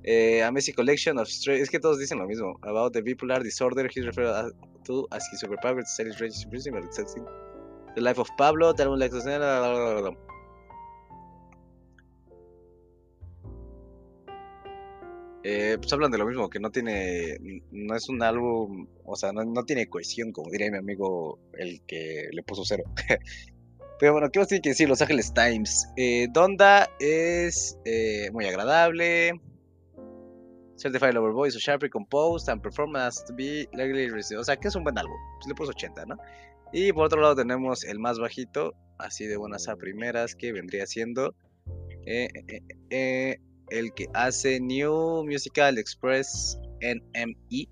Eh, 0.04 0.44
Amazing 0.44 0.76
Collection 0.76 1.18
of 1.18 1.28
Stray. 1.28 1.60
Es 1.62 1.70
que 1.70 1.80
todos 1.80 2.00
dicen 2.00 2.20
lo 2.20 2.26
mismo. 2.26 2.58
About 2.62 2.94
the 2.94 3.02
bipolar 3.02 3.44
disorder 3.44 3.90
he's 3.94 4.06
referred 4.06 4.54
to 4.86 5.08
as 5.12 5.28
his 5.32 5.42
superpower 5.42 5.80
his 5.80 6.66
The 7.96 8.02
Life 8.02 8.22
of 8.22 8.30
Pablo, 8.38 8.74
tenemos 8.74 9.00
la 9.00 9.10
eh, 15.44 15.78
pues 15.80 15.92
hablan 15.94 16.12
de 16.12 16.18
lo 16.18 16.26
mismo, 16.26 16.50
que 16.50 16.60
no 16.60 16.70
tiene, 16.70 17.38
no 17.72 17.96
es 17.96 18.10
un 18.10 18.22
álbum, 18.22 18.88
o 19.06 19.16
sea, 19.16 19.32
no, 19.32 19.64
tiene 19.64 19.88
cohesión, 19.88 20.32
como 20.32 20.52
diría 20.52 20.70
mi 20.70 20.78
amigo, 20.78 21.40
el 21.54 21.82
que 21.86 22.28
le 22.32 22.44
puso 22.44 22.64
cero. 22.66 22.84
Pero 24.00 24.14
bueno, 24.14 24.30
¿qué 24.32 24.40
más 24.40 24.48
tiene 24.48 24.62
que 24.62 24.70
decir 24.70 24.88
Los 24.88 25.02
Ángeles 25.02 25.34
Times? 25.34 25.88
Eh, 25.98 26.28
Donda 26.32 26.90
es 27.00 27.78
eh, 27.86 28.30
muy 28.32 28.46
agradable. 28.46 29.34
Certified 30.78 31.14
Lover 31.14 31.34
Boy, 31.34 31.52
so 31.52 31.60
sharply 31.60 31.90
composed 31.90 32.48
and 32.48 32.62
performance 32.62 33.22
to 33.26 33.34
be 33.34 33.68
legally 33.74 34.10
received. 34.10 34.40
O 34.40 34.44
sea, 34.46 34.56
que 34.56 34.70
es 34.70 34.76
un 34.76 34.84
buen 34.84 34.98
álbum. 34.98 35.18
Pues 35.38 35.48
le 35.48 35.56
puso 35.56 35.72
80, 35.72 36.06
¿no? 36.06 36.18
Y 36.72 36.94
por 36.94 37.06
otro 37.06 37.22
lado 37.22 37.36
tenemos 37.36 37.84
el 37.84 38.00
más 38.00 38.20
bajito, 38.20 38.74
así 38.98 39.26
de 39.26 39.36
buenas 39.36 39.68
a 39.68 39.76
primeras, 39.76 40.36
que 40.36 40.54
vendría 40.54 40.86
siendo 40.86 41.36
eh, 42.06 42.30
el 43.72 43.94
que 43.94 44.08
hace 44.14 44.60
New 44.60 45.24
Musical 45.26 45.78
Express 45.78 46.58
NME. 46.82 47.68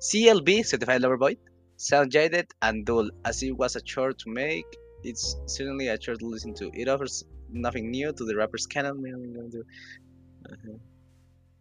CLB, 0.00 0.64
Certified 0.64 1.00
Lover 1.00 1.18
Boy, 1.18 1.38
Sound 1.76 2.10
Jaded 2.10 2.46
and 2.60 2.84
Dull. 2.84 3.10
As 3.24 3.42
it 3.42 3.52
was 3.56 3.76
a 3.76 3.80
chore 3.80 4.12
to 4.12 4.30
make, 4.30 4.66
it's 5.02 5.36
certainly 5.46 5.88
a 5.88 5.98
chore 5.98 6.16
to 6.16 6.26
listen 6.26 6.54
to. 6.54 6.70
It 6.74 6.88
offers 6.88 7.24
nothing 7.50 7.90
new 7.90 8.12
to 8.12 8.24
the 8.24 8.34
rapper's 8.34 8.66
canon. 8.66 9.02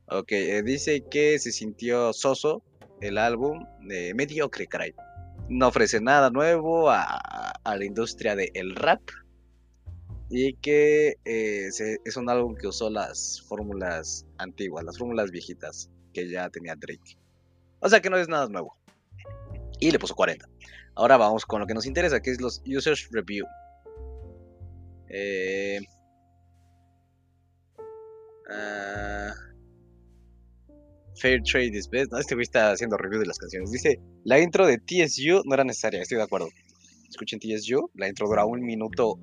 Ok, 0.10 0.32
dice 0.64 1.04
que 1.10 1.38
se 1.40 1.52
sintió 1.52 2.14
soso 2.14 2.64
el 3.02 3.18
álbum 3.18 3.66
de 3.88 4.14
mediocre, 4.14 4.68
caray 4.68 4.94
no 5.50 5.68
ofrece 5.68 6.02
nada 6.02 6.30
nuevo 6.30 6.90
a, 6.90 7.54
la 7.66 7.86
industria 7.86 8.36
del 8.36 8.76
rap 8.76 9.02
y 10.30 10.54
que 10.56 11.16
eh, 11.24 11.68
es 11.68 12.18
un 12.18 12.30
álbum 12.30 12.56
que 12.56 12.68
usó 12.68 12.90
las 12.90 13.44
fórmulas 13.48 14.26
antiguas, 14.38 14.84
las 14.84 14.98
fórmulas 14.98 15.32
viejitas 15.32 15.90
que 16.14 16.30
ya 16.30 16.50
tenía 16.50 16.76
Drake. 16.76 17.18
O 17.80 17.90
sea 17.90 18.02
que 18.02 18.10
no 18.10 18.18
es 18.18 18.28
nada 18.28 18.48
nuevo. 18.50 18.76
Y 19.80 19.92
le 19.92 20.00
puso 20.00 20.16
40. 20.16 20.48
Ahora 20.96 21.18
vamos 21.18 21.46
con 21.46 21.62
lo 21.62 21.68
que 21.68 21.74
nos 21.74 21.86
interesa, 21.86 22.20
que 22.20 22.32
es 22.32 22.42
los 22.42 22.62
Users 22.66 23.08
Review. 23.12 23.46
Eh, 25.10 25.80
uh, 28.50 29.32
Fair 31.16 31.42
Trade 31.44 31.78
is 31.78 31.90
best. 31.90 32.12
No, 32.12 32.18
este 32.18 32.36
güey 32.36 32.44
está 32.44 32.72
haciendo 32.72 32.98
review 32.98 33.20
de 33.20 33.28
las 33.28 33.38
canciones. 33.38 33.72
Dice, 33.72 34.02
la 34.24 34.40
intro 34.40 34.66
de 34.66 34.78
TSU 34.78 35.44
no 35.46 35.54
era 35.54 35.64
necesaria, 35.64 36.02
estoy 36.02 36.18
de 36.18 36.24
acuerdo. 36.24 36.50
Escuchen 37.08 37.40
TSU, 37.40 37.90
la 37.94 38.10
intro 38.10 38.28
dura 38.28 38.46
un 38.46 38.62
minuto 38.62 39.20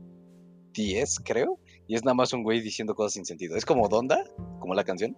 10, 0.74 1.20
creo. 1.20 1.58
Y 1.86 1.94
es 1.94 2.04
nada 2.04 2.14
más 2.14 2.32
un 2.32 2.42
güey 2.42 2.60
diciendo 2.60 2.94
cosas 2.94 3.14
sin 3.14 3.24
sentido. 3.24 3.56
Es 3.56 3.64
como 3.64 3.88
Donda, 3.88 4.24
como 4.60 4.74
la 4.74 4.84
canción. 4.84 5.16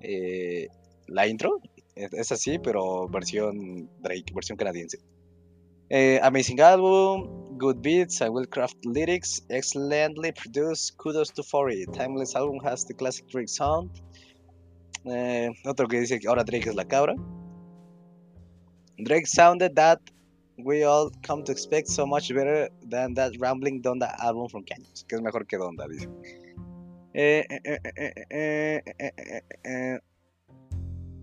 Eh, 0.00 0.68
la 1.06 1.26
intro 1.26 1.60
es 1.94 2.32
así, 2.32 2.58
pero 2.58 3.08
versión 3.08 3.88
Drake, 4.00 4.32
versión 4.34 4.56
canadiense. 4.56 4.98
Eh, 5.90 6.18
amazing 6.22 6.58
album, 6.60 7.58
good 7.58 7.82
beats, 7.82 8.22
I 8.22 8.28
will 8.30 8.46
craft 8.46 8.76
lyrics, 8.86 9.42
excellently 9.50 10.32
produced, 10.32 10.96
kudos 10.96 11.30
to 11.34 11.42
40. 11.42 11.92
Timeless 11.92 12.34
album 12.34 12.60
has 12.64 12.86
the 12.86 12.94
classic 12.94 13.28
Drake 13.28 13.48
sound. 13.48 13.90
Eh, 15.04 15.50
otro 15.66 15.86
que 15.88 16.00
dice 16.00 16.18
que 16.18 16.28
ahora 16.28 16.44
Drake 16.44 16.70
es 16.70 16.74
la 16.74 16.86
cabra. 16.86 17.14
Drake 19.04 19.26
sounded 19.26 19.74
that 19.74 20.00
we 20.64 20.84
all 20.84 21.10
come 21.26 21.42
to 21.44 21.52
expect 21.52 21.88
so 21.88 22.06
much 22.06 22.32
better 22.34 22.68
than 22.88 23.14
that 23.14 23.32
rambling 23.38 23.82
Donda 23.82 24.14
album 24.20 24.48
from 24.48 24.64
Kanye. 24.64 24.86
Que 25.08 25.16
es 25.16 25.22
mejor 25.22 25.46
que 25.46 25.58
Donda, 25.58 25.86
dice. 25.88 26.08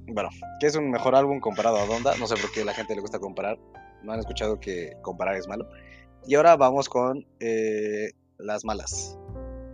bueno, 0.08 0.29
que 0.60 0.67
es 0.67 0.75
un 0.75 0.91
mejor 0.91 1.15
álbum 1.15 1.39
comparado 1.39 1.77
a 1.77 1.86
Donda. 1.86 2.15
No 2.17 2.27
sé 2.27 2.36
por 2.36 2.51
qué 2.51 2.62
a 2.62 2.65
la 2.65 2.74
gente 2.74 2.96
le 2.96 3.01
gusta 3.01 3.19
comparar. 3.19 3.58
No 4.03 4.13
han 4.13 4.19
escuchado 4.19 4.60
que 4.60 4.93
comparar 5.01 5.36
es 5.36 5.48
malo. 5.48 5.69
Y 6.27 6.36
ahora 6.36 6.55
vamos 6.55 6.89
con 6.89 7.25
eh, 7.39 8.12
las 8.38 8.65
malas. 8.65 9.17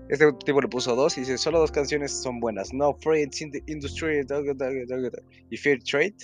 Este 0.10 0.32
tipo 0.46 0.62
le 0.62 0.68
puso 0.68 0.96
dos 0.96 1.18
y 1.18 1.22
dice, 1.22 1.38
solo 1.38 1.60
dos 1.60 1.72
canciones 1.72 2.12
son 2.12 2.40
buenas. 2.40 2.72
No 2.74 2.94
Friends 2.94 3.42
in 3.42 3.52
the 3.52 3.64
Industry 3.68 4.26
y 5.50 5.58
Fair 5.58 5.84
Trade. 5.84 6.16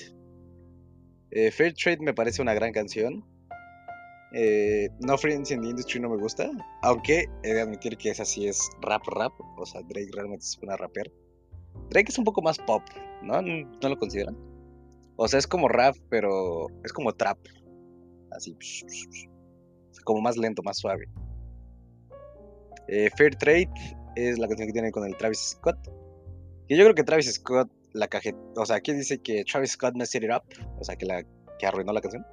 Eh, 1.31 1.50
Fair 1.50 1.74
Trade 1.74 2.00
me 2.01 2.13
parece 2.13 2.41
una 2.41 2.53
gran 2.53 2.71
canción. 2.74 3.25
Eh, 4.33 4.89
no 5.00 5.17
Friends 5.17 5.51
in 5.51 5.61
the 5.61 5.69
Industry 5.69 6.00
no 6.00 6.09
me 6.09 6.17
gusta. 6.17 6.50
Aunque 6.83 7.25
he 7.43 7.53
de 7.53 7.61
admitir 7.61 7.97
que 7.97 8.09
esa 8.09 8.25
sí 8.25 8.47
es 8.47 8.69
rap 8.81 9.05
rap. 9.07 9.33
O 9.57 9.65
sea, 9.65 9.81
Drake 9.81 10.09
realmente 10.13 10.43
es 10.43 10.57
una 10.61 10.77
rapper. 10.77 11.11
Drake 11.89 12.09
es 12.09 12.17
un 12.17 12.23
poco 12.23 12.41
más 12.41 12.57
pop, 12.59 12.83
¿no? 13.21 13.41
¿No 13.41 13.89
lo 13.89 13.97
consideran? 13.97 14.38
O 15.17 15.27
sea, 15.27 15.39
es 15.39 15.47
como 15.47 15.67
rap, 15.67 15.95
pero 16.09 16.67
es 16.83 16.93
como 16.93 17.13
trap. 17.13 17.38
Así. 18.31 18.55
Como 20.03 20.21
más 20.21 20.38
lento, 20.38 20.63
más 20.63 20.77
suave. 20.77 21.05
Eh, 22.88 23.09
Fair 23.15 23.35
Trade 23.35 23.69
es 24.15 24.39
la 24.39 24.47
canción 24.47 24.67
que 24.67 24.73
tiene 24.73 24.91
con 24.91 25.05
el 25.05 25.15
Travis 25.17 25.51
Scott. 25.51 25.77
Yo 26.69 26.77
creo 26.77 26.95
que 26.95 27.03
Travis 27.03 27.33
Scott 27.33 27.69
la 27.93 28.07
cajeta. 28.07 28.39
O 28.55 28.65
sea, 28.65 28.77
aquí 28.77 28.93
dice 28.93 29.19
que 29.19 29.43
Travis 29.43 29.71
Scott 29.71 29.93
set 30.03 30.23
it 30.23 30.31
up. 30.31 30.43
O 30.79 30.83
sea, 30.83 30.95
que, 30.95 31.05
la, 31.05 31.23
que 31.59 31.65
arruinó 31.65 31.93
la 31.93 32.01
canción. 32.01 32.25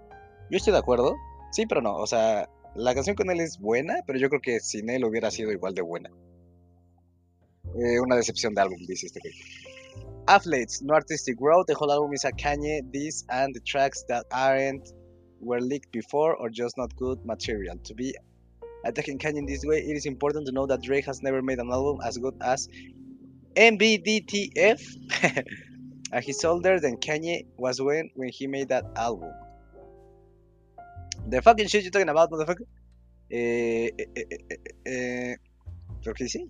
Yo 0.50 0.56
estoy 0.56 0.72
de 0.72 0.78
acuerdo. 0.78 1.16
Sí, 1.50 1.66
pero 1.66 1.80
no. 1.80 1.96
O 1.96 2.06
sea, 2.06 2.48
la 2.74 2.94
canción 2.94 3.16
con 3.16 3.30
él 3.30 3.40
es 3.40 3.58
buena, 3.58 3.96
pero 4.06 4.18
yo 4.18 4.28
creo 4.28 4.40
que 4.40 4.60
sin 4.60 4.90
él 4.90 5.04
hubiera 5.04 5.30
sido 5.30 5.50
igual 5.52 5.74
de 5.74 5.82
buena. 5.82 6.10
Eh, 7.74 8.00
una 8.00 8.16
decepción 8.16 8.54
de 8.54 8.62
álbum, 8.62 8.78
dice 8.86 9.06
este 9.06 9.20
güey. 9.20 9.34
Athletes, 10.26 10.82
no 10.82 10.94
artistic 10.94 11.38
growth. 11.38 11.66
The 11.66 11.74
whole 11.74 11.90
album 11.90 12.12
is 12.12 12.24
a 12.24 12.32
Kanye, 12.32 12.82
this 12.92 13.24
and 13.30 13.54
the 13.54 13.60
tracks 13.60 14.04
that 14.08 14.26
aren't 14.30 14.92
were 15.40 15.60
leaked 15.60 15.90
before 15.90 16.34
or 16.34 16.50
just 16.50 16.76
not 16.76 16.94
good 16.96 17.24
material. 17.24 17.78
To 17.84 17.94
be 17.94 18.14
attacking 18.84 19.18
Kanye 19.18 19.38
in 19.38 19.46
this 19.46 19.64
way, 19.64 19.78
it 19.78 19.96
is 19.96 20.06
important 20.06 20.46
to 20.46 20.52
know 20.52 20.66
that 20.66 20.82
Drake 20.82 21.06
has 21.06 21.22
never 21.22 21.40
made 21.40 21.58
an 21.58 21.70
album 21.70 22.00
as 22.04 22.18
good 22.18 22.34
as 22.42 22.68
MBDTF. 23.54 24.80
and 26.12 26.24
he's 26.24 26.44
older 26.44 26.78
than 26.78 26.98
Kanye 26.98 27.46
was 27.56 27.80
when 27.80 28.10
when 28.14 28.28
he 28.28 28.46
made 28.46 28.68
that 28.68 28.84
album. 28.96 29.32
The 31.28 31.42
fucking 31.42 31.68
shit 31.68 31.84
you 31.84 31.90
talking 31.90 32.08
about, 32.08 32.30
motherfucker? 32.30 32.64
Eh, 33.28 33.92
eh, 33.98 34.38
eh, 34.86 35.36
creo 36.00 36.14
que 36.14 36.26
sí. 36.26 36.48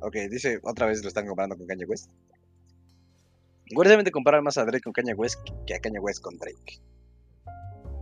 Ok, 0.00 0.16
dice 0.28 0.58
otra 0.64 0.86
vez 0.86 1.02
lo 1.02 1.08
están 1.08 1.26
comparando 1.26 1.56
con 1.56 1.68
Kanye 1.68 1.84
West. 1.84 2.10
Curiosamente 3.72 4.10
comparar 4.10 4.42
más 4.42 4.58
a 4.58 4.64
Drake 4.64 4.82
con 4.82 4.92
Kanye 4.92 5.14
West 5.14 5.38
que 5.66 5.74
a 5.74 5.78
Kanye 5.78 6.00
West 6.00 6.20
con 6.20 6.36
Drake. 6.36 6.80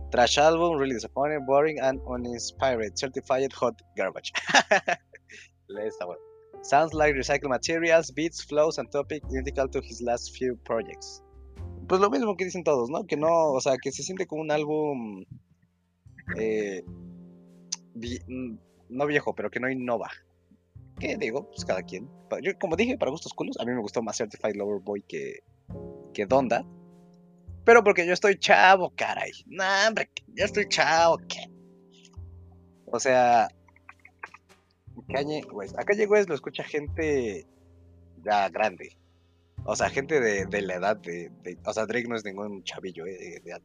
Trash 0.09 0.39
album, 0.39 0.79
really 0.79 0.95
disappointing, 0.95 1.45
boring, 1.45 1.79
and 1.79 2.01
uninspired. 2.07 2.97
Certified 2.97 3.53
hot 3.53 3.79
garbage. 3.95 4.33
Sounds 6.63 6.93
like 6.93 7.13
recycled 7.13 7.49
materials, 7.49 8.09
beats, 8.09 8.41
flows, 8.41 8.79
and 8.79 8.91
topic 8.91 9.21
identical 9.29 9.67
to 9.67 9.81
his 9.81 10.01
last 10.01 10.35
few 10.35 10.55
projects. 10.63 11.21
Pues 11.87 12.01
lo 12.01 12.09
mismo 12.09 12.35
que 12.35 12.45
dicen 12.45 12.63
todos, 12.63 12.89
¿no? 12.89 13.05
Que 13.05 13.17
no, 13.17 13.51
o 13.51 13.61
sea, 13.61 13.77
que 13.77 13.91
se 13.91 14.03
siente 14.03 14.27
como 14.27 14.41
un 14.41 14.51
álbum, 14.51 15.25
eh, 16.37 16.83
mm, 17.95 18.55
no 18.89 19.05
viejo, 19.05 19.35
pero 19.35 19.49
que 19.49 19.59
no 19.59 19.69
innova. 19.69 20.09
¿Qué 20.99 21.17
digo? 21.17 21.49
Pues 21.49 21.65
cada 21.65 21.83
quien. 21.83 22.09
Yo, 22.41 22.57
como 22.59 22.75
dije, 22.75 22.97
para 22.97 23.11
gustos 23.11 23.33
culos, 23.33 23.59
a 23.59 23.65
mí 23.65 23.71
me 23.71 23.81
gustó 23.81 24.01
más 24.01 24.17
Certified 24.17 24.55
Lover 24.55 24.81
Boy 24.81 25.03
que, 25.07 25.39
que 26.13 26.25
Donda. 26.25 26.65
Pero 27.65 27.83
porque 27.83 28.05
yo 28.05 28.13
estoy 28.13 28.37
chavo, 28.37 28.93
caray. 28.95 29.31
No, 29.47 29.63
hombre, 29.87 30.09
ya 30.35 30.45
estoy 30.45 30.67
chavo, 30.69 31.17
¿qué? 31.27 31.49
O 32.85 32.99
sea, 32.99 33.49
Kanye 35.11 35.43
West. 35.51 35.77
A 35.77 35.83
Kanye 35.83 36.05
West 36.05 36.29
lo 36.29 36.35
escucha 36.35 36.63
gente 36.63 37.45
ya 38.23 38.49
grande. 38.49 38.97
O 39.65 39.75
sea, 39.75 39.89
gente 39.89 40.19
de, 40.19 40.61
la 40.61 40.75
edad 40.75 40.97
de, 40.97 41.31
O 41.65 41.73
sea, 41.73 41.85
Drake 41.85 42.07
no 42.07 42.15
es 42.15 42.23
ningún 42.23 42.63
chavillo 42.63 43.05
eh, 43.07 43.41
de, 43.43 43.59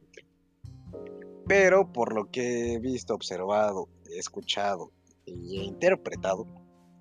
Pero 1.47 1.91
por 1.93 2.13
lo 2.13 2.29
que 2.31 2.73
he 2.73 2.79
visto, 2.79 3.13
observado, 3.13 3.87
escuchado 4.09 4.91
he 5.25 5.63
interpretado, 5.63 6.47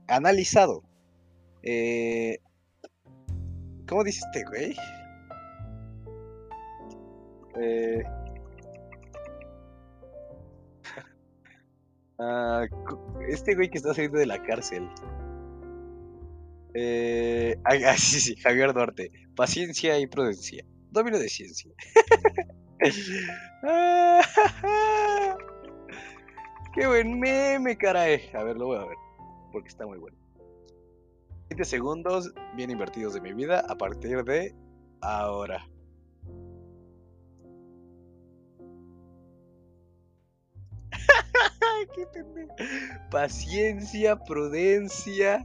analizado. 0.09 0.83
Eh, 1.62 2.38
¿Cómo 3.88 4.04
dice 4.04 4.21
este 4.26 4.45
güey? 4.45 4.76
Eh, 7.61 8.02
ah, 12.19 12.66
este 13.28 13.54
güey 13.54 13.69
que 13.69 13.78
está 13.78 13.95
saliendo 13.95 14.19
de 14.19 14.26
la 14.26 14.42
cárcel. 14.42 14.88
Eh, 16.75 17.57
sí, 17.99 18.21
sí, 18.21 18.37
Javier 18.37 18.73
Duarte. 18.73 19.11
Paciencia 19.35 19.99
y 19.99 20.07
prudencia. 20.07 20.65
Domino 20.91 21.19
de 21.19 21.29
ciencia. 21.29 21.73
Qué 26.75 26.87
buen 26.87 27.19
meme, 27.19 27.77
caray. 27.77 28.31
A 28.35 28.45
ver, 28.45 28.57
lo 28.57 28.67
voy 28.67 28.79
a 28.79 28.85
ver. 28.85 28.97
Porque 29.53 29.69
está 29.69 29.85
muy 29.87 29.99
bueno. 29.99 30.17
20 31.50 31.65
segundos 31.65 32.33
bien 32.55 32.71
invertidos 32.71 33.15
de 33.15 33.21
mi 33.21 33.33
vida 33.33 33.65
a 33.69 33.77
partir 33.77 34.23
de 34.25 34.55
ahora. 35.00 35.67
Paciencia, 43.11 44.17
prudencia 44.17 45.45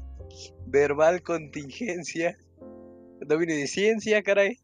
verbal 0.66 1.22
contingencia, 1.22 2.38
dominio 3.22 3.56
de 3.56 3.68
ciencia, 3.68 4.24
caray. 4.24 4.60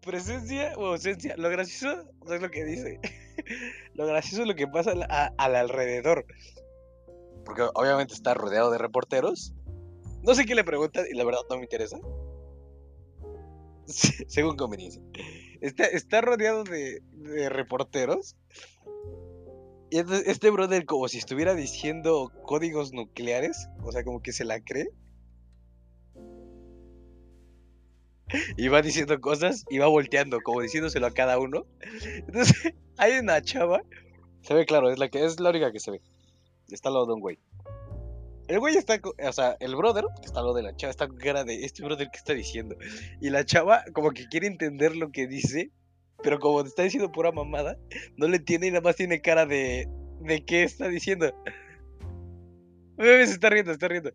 Presencia 0.00 0.72
o 0.76 0.86
ausencia. 0.86 1.36
Lo 1.36 1.50
gracioso 1.50 2.04
no 2.26 2.34
es 2.34 2.40
lo 2.40 2.50
que 2.50 2.64
dice. 2.64 3.00
Lo 3.94 4.06
gracioso 4.06 4.42
es 4.42 4.48
lo 4.48 4.54
que 4.54 4.66
pasa 4.66 4.92
al 5.38 5.56
alrededor. 5.56 6.24
Porque 7.44 7.62
obviamente 7.74 8.14
está 8.14 8.34
rodeado 8.34 8.70
de 8.70 8.78
reporteros. 8.78 9.54
No 10.22 10.34
sé 10.34 10.44
qué 10.44 10.54
le 10.54 10.64
preguntan 10.64 11.06
y 11.10 11.14
la 11.16 11.24
verdad 11.24 11.40
no 11.48 11.56
me 11.56 11.62
interesa. 11.62 11.98
Según 13.86 14.56
conveniencia. 14.56 15.02
Está, 15.60 16.20
rodeado 16.20 16.64
de, 16.64 17.02
reporteros. 17.50 18.36
Y 19.90 19.98
este 19.98 20.50
brother 20.50 20.86
como 20.86 21.08
si 21.08 21.18
estuviera 21.18 21.54
diciendo 21.54 22.32
códigos 22.44 22.92
nucleares. 22.92 23.68
O 23.82 23.92
sea, 23.92 24.04
como 24.04 24.22
que 24.22 24.32
se 24.32 24.44
la 24.44 24.60
cree. 24.60 24.90
Y 28.56 28.68
va 28.68 28.80
diciendo 28.80 29.20
cosas 29.20 29.64
y 29.68 29.78
va 29.78 29.88
volteando, 29.88 30.40
como 30.40 30.60
diciéndoselo 30.60 31.06
a 31.06 31.10
cada 31.10 31.38
uno. 31.38 31.66
Entonces, 32.26 32.74
hay 32.96 33.18
una 33.18 33.42
chava. 33.42 33.82
Se 34.42 34.54
ve 34.54 34.66
claro, 34.66 34.90
es 34.90 34.98
la 34.98 35.08
que 35.08 35.24
es 35.24 35.40
la 35.40 35.50
única 35.50 35.72
que 35.72 35.80
se 35.80 35.90
ve. 35.90 36.00
Está 36.68 36.88
al 36.88 36.94
lado 36.94 37.06
de 37.06 37.14
un 37.14 37.20
güey. 37.20 37.38
El 38.50 38.58
güey 38.58 38.76
está, 38.76 39.00
o 39.00 39.32
sea, 39.32 39.56
el 39.60 39.76
brother, 39.76 40.06
está 40.24 40.40
lado 40.40 40.54
de 40.54 40.64
la 40.64 40.74
chava, 40.74 40.90
está 40.90 41.06
con 41.06 41.18
cara 41.18 41.44
de 41.44 41.64
este 41.64 41.84
brother 41.84 42.10
que 42.10 42.16
está 42.16 42.34
diciendo. 42.34 42.74
Y 43.20 43.30
la 43.30 43.44
chava, 43.44 43.84
como 43.92 44.10
que 44.10 44.26
quiere 44.26 44.48
entender 44.48 44.96
lo 44.96 45.12
que 45.12 45.28
dice, 45.28 45.70
pero 46.20 46.40
como 46.40 46.62
está 46.62 46.82
diciendo 46.82 47.12
pura 47.12 47.30
mamada, 47.30 47.78
no 48.16 48.26
le 48.26 48.38
entiende 48.38 48.66
y 48.66 48.70
nada 48.72 48.80
más 48.80 48.96
tiene 48.96 49.20
cara 49.20 49.46
de. 49.46 49.88
de 50.22 50.44
qué 50.44 50.64
está 50.64 50.88
diciendo. 50.88 51.32
Se 52.98 53.22
está 53.22 53.50
riendo, 53.50 53.70
está 53.70 53.86
riendo. 53.86 54.10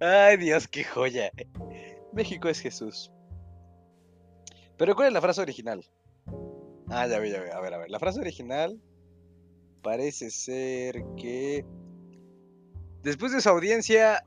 Ay, 0.00 0.38
Dios, 0.38 0.66
qué 0.68 0.84
joya. 0.84 1.30
México 2.14 2.48
es 2.48 2.60
Jesús. 2.60 3.12
Pero 4.78 4.94
¿cuál 4.96 5.08
es 5.08 5.12
la 5.12 5.20
frase 5.20 5.42
original? 5.42 5.84
Ah, 6.96 7.08
ya 7.08 7.18
ve, 7.18 7.28
ya 7.28 7.40
ve. 7.40 7.50
A 7.50 7.60
ver, 7.60 7.74
a 7.74 7.78
ver. 7.78 7.90
La 7.90 7.98
frase 7.98 8.20
original 8.20 8.80
parece 9.82 10.30
ser 10.30 11.02
que 11.16 11.64
después 13.02 13.32
de 13.32 13.40
su 13.40 13.48
audiencia, 13.48 14.24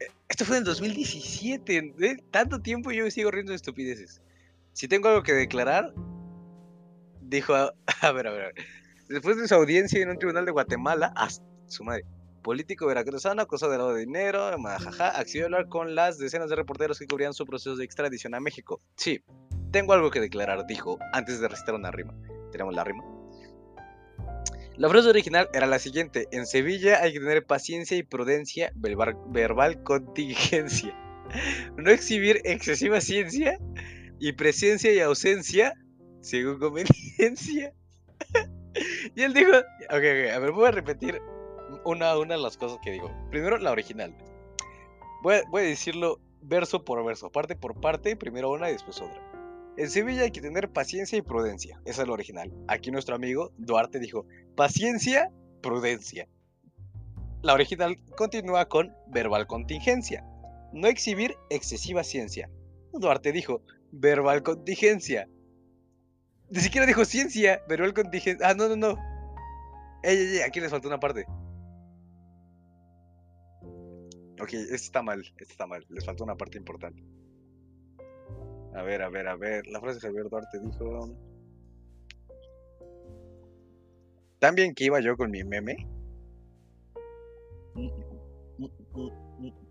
eh, 0.00 0.08
esto 0.28 0.44
fue 0.44 0.56
en 0.56 0.64
2017, 0.64 1.94
¿eh? 2.00 2.16
tanto 2.32 2.60
tiempo 2.60 2.90
yo 2.90 3.08
sigo 3.12 3.30
riendo 3.30 3.50
de 3.50 3.56
estupideces. 3.56 4.20
Si 4.72 4.88
tengo 4.88 5.08
algo 5.08 5.22
que 5.22 5.34
declarar, 5.34 5.94
dijo, 7.20 7.54
a, 7.54 7.72
ver, 8.12 8.26
a 8.26 8.32
ver, 8.32 8.54
después 9.08 9.36
de 9.36 9.46
su 9.46 9.54
audiencia 9.54 10.02
en 10.02 10.10
un 10.10 10.18
tribunal 10.18 10.46
de 10.46 10.50
Guatemala, 10.50 11.12
a 11.14 11.28
su 11.68 11.84
madre, 11.84 12.04
político 12.42 12.86
veracruzano 12.86 13.40
acusado 13.40 13.70
de 13.70 13.78
lavado 13.78 13.96
de 13.96 14.04
dinero, 14.04 14.58
majaja, 14.58 15.08
accedió 15.10 15.44
a 15.44 15.46
hablar 15.46 15.68
con 15.68 15.94
las 15.94 16.18
decenas 16.18 16.50
de 16.50 16.56
reporteros 16.56 16.98
que 16.98 17.06
cubrían 17.06 17.34
su 17.34 17.46
proceso 17.46 17.76
de 17.76 17.84
extradición 17.84 18.34
a 18.34 18.40
México. 18.40 18.80
Sí, 18.96 19.22
tengo 19.74 19.92
algo 19.92 20.12
que 20.12 20.20
declarar, 20.20 20.66
dijo, 20.68 21.00
antes 21.12 21.40
de 21.40 21.48
recitar 21.48 21.74
una 21.74 21.90
rima. 21.90 22.14
Tenemos 22.52 22.76
la 22.76 22.84
rima. 22.84 23.02
La 24.76 24.88
frase 24.88 25.08
original 25.08 25.48
era 25.52 25.66
la 25.66 25.80
siguiente: 25.80 26.28
En 26.30 26.46
Sevilla 26.46 27.02
hay 27.02 27.12
que 27.12 27.18
tener 27.18 27.44
paciencia 27.44 27.96
y 27.96 28.04
prudencia, 28.04 28.72
verbal, 28.76 29.82
contingencia. 29.82 30.96
No 31.76 31.90
exhibir 31.90 32.40
excesiva 32.44 33.00
ciencia 33.00 33.58
y 34.20 34.32
presencia 34.34 34.92
y 34.92 35.00
ausencia 35.00 35.74
según 36.20 36.60
conveniencia. 36.60 37.72
y 39.16 39.22
él 39.22 39.34
dijo: 39.34 39.50
Ok, 39.50 39.90
ok, 39.90 40.32
a 40.34 40.38
ver, 40.38 40.52
voy 40.52 40.68
a 40.68 40.70
repetir 40.70 41.20
una 41.84 42.10
a 42.10 42.18
una 42.18 42.36
las 42.36 42.56
cosas 42.56 42.78
que 42.84 42.92
digo. 42.92 43.10
Primero, 43.30 43.58
la 43.58 43.72
original. 43.72 44.14
Voy 45.24 45.40
voy 45.50 45.62
a 45.62 45.66
decirlo 45.66 46.20
verso 46.42 46.84
por 46.84 47.04
verso, 47.04 47.32
parte 47.32 47.56
por 47.56 47.80
parte, 47.80 48.14
primero 48.14 48.52
una 48.52 48.68
y 48.68 48.74
después 48.74 49.00
otra. 49.00 49.33
En 49.76 49.90
Sevilla 49.90 50.22
hay 50.22 50.30
que 50.30 50.40
tener 50.40 50.70
paciencia 50.70 51.18
y 51.18 51.22
prudencia. 51.22 51.80
Esa 51.84 52.02
es 52.02 52.08
la 52.08 52.14
original. 52.14 52.52
Aquí 52.68 52.90
nuestro 52.90 53.16
amigo 53.16 53.52
Duarte 53.58 53.98
dijo 53.98 54.26
paciencia, 54.56 55.32
prudencia. 55.62 56.28
La 57.42 57.54
original 57.54 57.98
continúa 58.16 58.68
con 58.68 58.94
verbal 59.08 59.46
contingencia. 59.46 60.24
No 60.72 60.86
exhibir 60.86 61.34
excesiva 61.50 62.04
ciencia. 62.04 62.48
Duarte 62.92 63.32
dijo 63.32 63.62
verbal 63.90 64.42
contingencia. 64.44 65.28
Ni 66.50 66.60
siquiera 66.60 66.86
dijo 66.86 67.04
ciencia, 67.04 67.60
verbal 67.68 67.94
contingencia. 67.94 68.48
Ah, 68.48 68.54
no, 68.54 68.68
no, 68.68 68.76
no. 68.76 68.98
Ey, 70.04 70.16
ey, 70.16 70.36
ey, 70.36 70.40
aquí 70.42 70.60
les 70.60 70.70
faltó 70.70 70.86
una 70.86 71.00
parte. 71.00 71.26
Ok, 74.40 74.52
esto 74.52 74.74
está 74.74 75.02
mal, 75.02 75.20
esto 75.20 75.52
está 75.52 75.66
mal. 75.66 75.84
Les 75.88 76.04
faltó 76.04 76.22
una 76.22 76.36
parte 76.36 76.58
importante. 76.58 77.02
A 78.74 78.82
ver, 78.82 79.02
a 79.02 79.08
ver, 79.08 79.28
a 79.28 79.36
ver. 79.36 79.66
La 79.68 79.80
frase 79.80 80.00
de 80.00 80.08
Javier 80.08 80.28
Duarte 80.28 80.58
dijo. 80.60 81.16
También 84.40 84.74
que 84.74 84.84
iba 84.84 85.00
yo 85.00 85.16
con 85.16 85.30
mi 85.30 85.42
meme. 85.44 85.76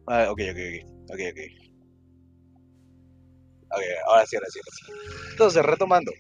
Ah, 0.08 0.28
ok, 0.32 0.39
ok, 0.52 0.58
ok. 0.58 1.12
Ok, 1.12 1.20
ok. 1.32 1.39
Ok, 3.76 3.82
ahora 4.08 4.26
sí, 4.26 4.36
ahora 4.36 4.48
sí, 4.50 4.60
ahora 4.60 4.72
sí. 4.72 5.32
Entonces, 5.32 5.63
retomando. 5.63 6.12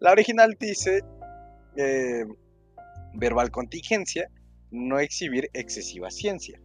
La 0.00 0.12
original 0.12 0.56
dice. 0.58 1.00
Eh, 1.76 2.24
verbal 3.14 3.50
contingencia, 3.50 4.30
no 4.70 4.98
exhibir 4.98 5.50
excesiva 5.52 6.10
ciencia. 6.10 6.60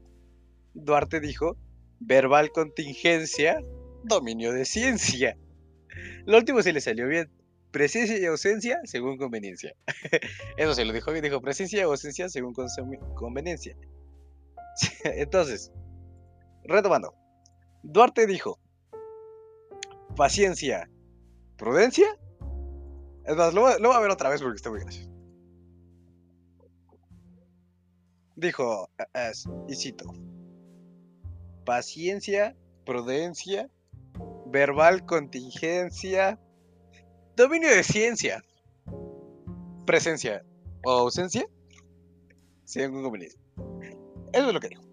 Duarte 0.74 1.20
dijo, 1.20 1.58
verbal 2.00 2.52
contingencia, 2.52 3.60
dominio 4.04 4.52
de 4.52 4.66
ciencia. 4.66 5.38
Lo 6.26 6.38
último 6.38 6.62
se 6.62 6.74
le 6.74 6.82
salió 6.82 7.08
bien. 7.08 7.30
Presencia 7.72 8.18
y 8.18 8.26
ausencia 8.26 8.80
según 8.86 9.18
conveniencia. 9.18 9.74
Eso 10.58 10.74
se 10.74 10.86
lo 10.86 10.94
dijo 10.94 11.12
bien, 11.12 11.24
dijo 11.24 11.42
presencia 11.42 11.80
y 11.80 11.82
ausencia 11.82 12.30
según 12.30 12.54
conveniencia. 13.16 13.76
Entonces, 15.04 15.72
retomando. 16.64 17.14
Duarte 17.84 18.26
dijo, 18.28 18.60
paciencia, 20.16 20.90
prudencia, 21.58 22.08
Es 23.26 23.36
más, 23.36 23.54
lo, 23.54 23.62
voy- 23.62 23.74
a 23.94 24.00
ver 24.00 24.12
otra 24.12 24.30
vez 24.30 24.42
porque 24.42 24.56
está 24.58 24.70
muy 24.70 24.80
gracioso. 24.80 25.10
Dijo, 28.36 28.90
eh, 28.98 29.30
es- 29.32 29.46
y 29.68 29.76
cito, 29.76 30.06
paciencia, 31.66 32.56
prudencia, 32.86 33.70
verbal 34.56 35.06
contingencia, 35.06 36.40
dominio 37.36 37.70
de 37.70 37.84
ciencia, 37.84 38.42
presencia 39.86 40.46
o 40.86 40.92
ausencia, 40.92 41.46
según 42.64 43.04
conveniencia. 43.04 43.38
Eso 44.32 44.48
es 44.48 44.54
lo 44.54 44.62
que 44.62 44.70
dijo. 44.70 44.84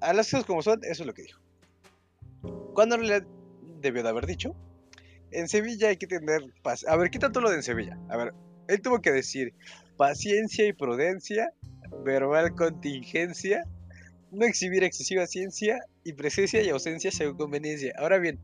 A 0.00 0.14
las 0.14 0.30
cosas 0.30 0.46
como 0.46 0.62
son, 0.62 0.80
eso 0.84 1.02
es 1.02 1.06
lo 1.06 1.12
que 1.12 1.20
dijo. 1.20 1.38
Cuando 2.72 2.94
en 2.94 3.02
realidad 3.02 3.28
debió 3.82 4.02
de 4.02 4.08
haber 4.08 4.24
dicho, 4.24 4.56
en 5.32 5.48
Sevilla 5.48 5.88
hay 5.88 5.98
que 5.98 6.06
tener 6.06 6.40
paz. 6.62 6.86
A 6.88 6.96
ver, 6.96 7.10
¿qué 7.10 7.18
tanto 7.18 7.42
lo 7.42 7.50
de 7.50 7.56
en 7.56 7.62
Sevilla? 7.62 7.98
A 8.08 8.16
ver, 8.16 8.32
él 8.68 8.80
tuvo 8.80 9.02
que 9.02 9.12
decir 9.12 9.52
paciencia 9.98 10.66
y 10.66 10.72
prudencia, 10.72 11.52
verbal 12.06 12.54
contingencia, 12.54 13.64
no 14.30 14.46
exhibir 14.46 14.82
excesiva 14.82 15.26
ciencia 15.26 15.78
y 16.04 16.14
presencia 16.14 16.62
y 16.62 16.70
ausencia 16.70 17.10
según 17.10 17.36
conveniencia. 17.36 17.92
Ahora 17.98 18.16
bien, 18.16 18.40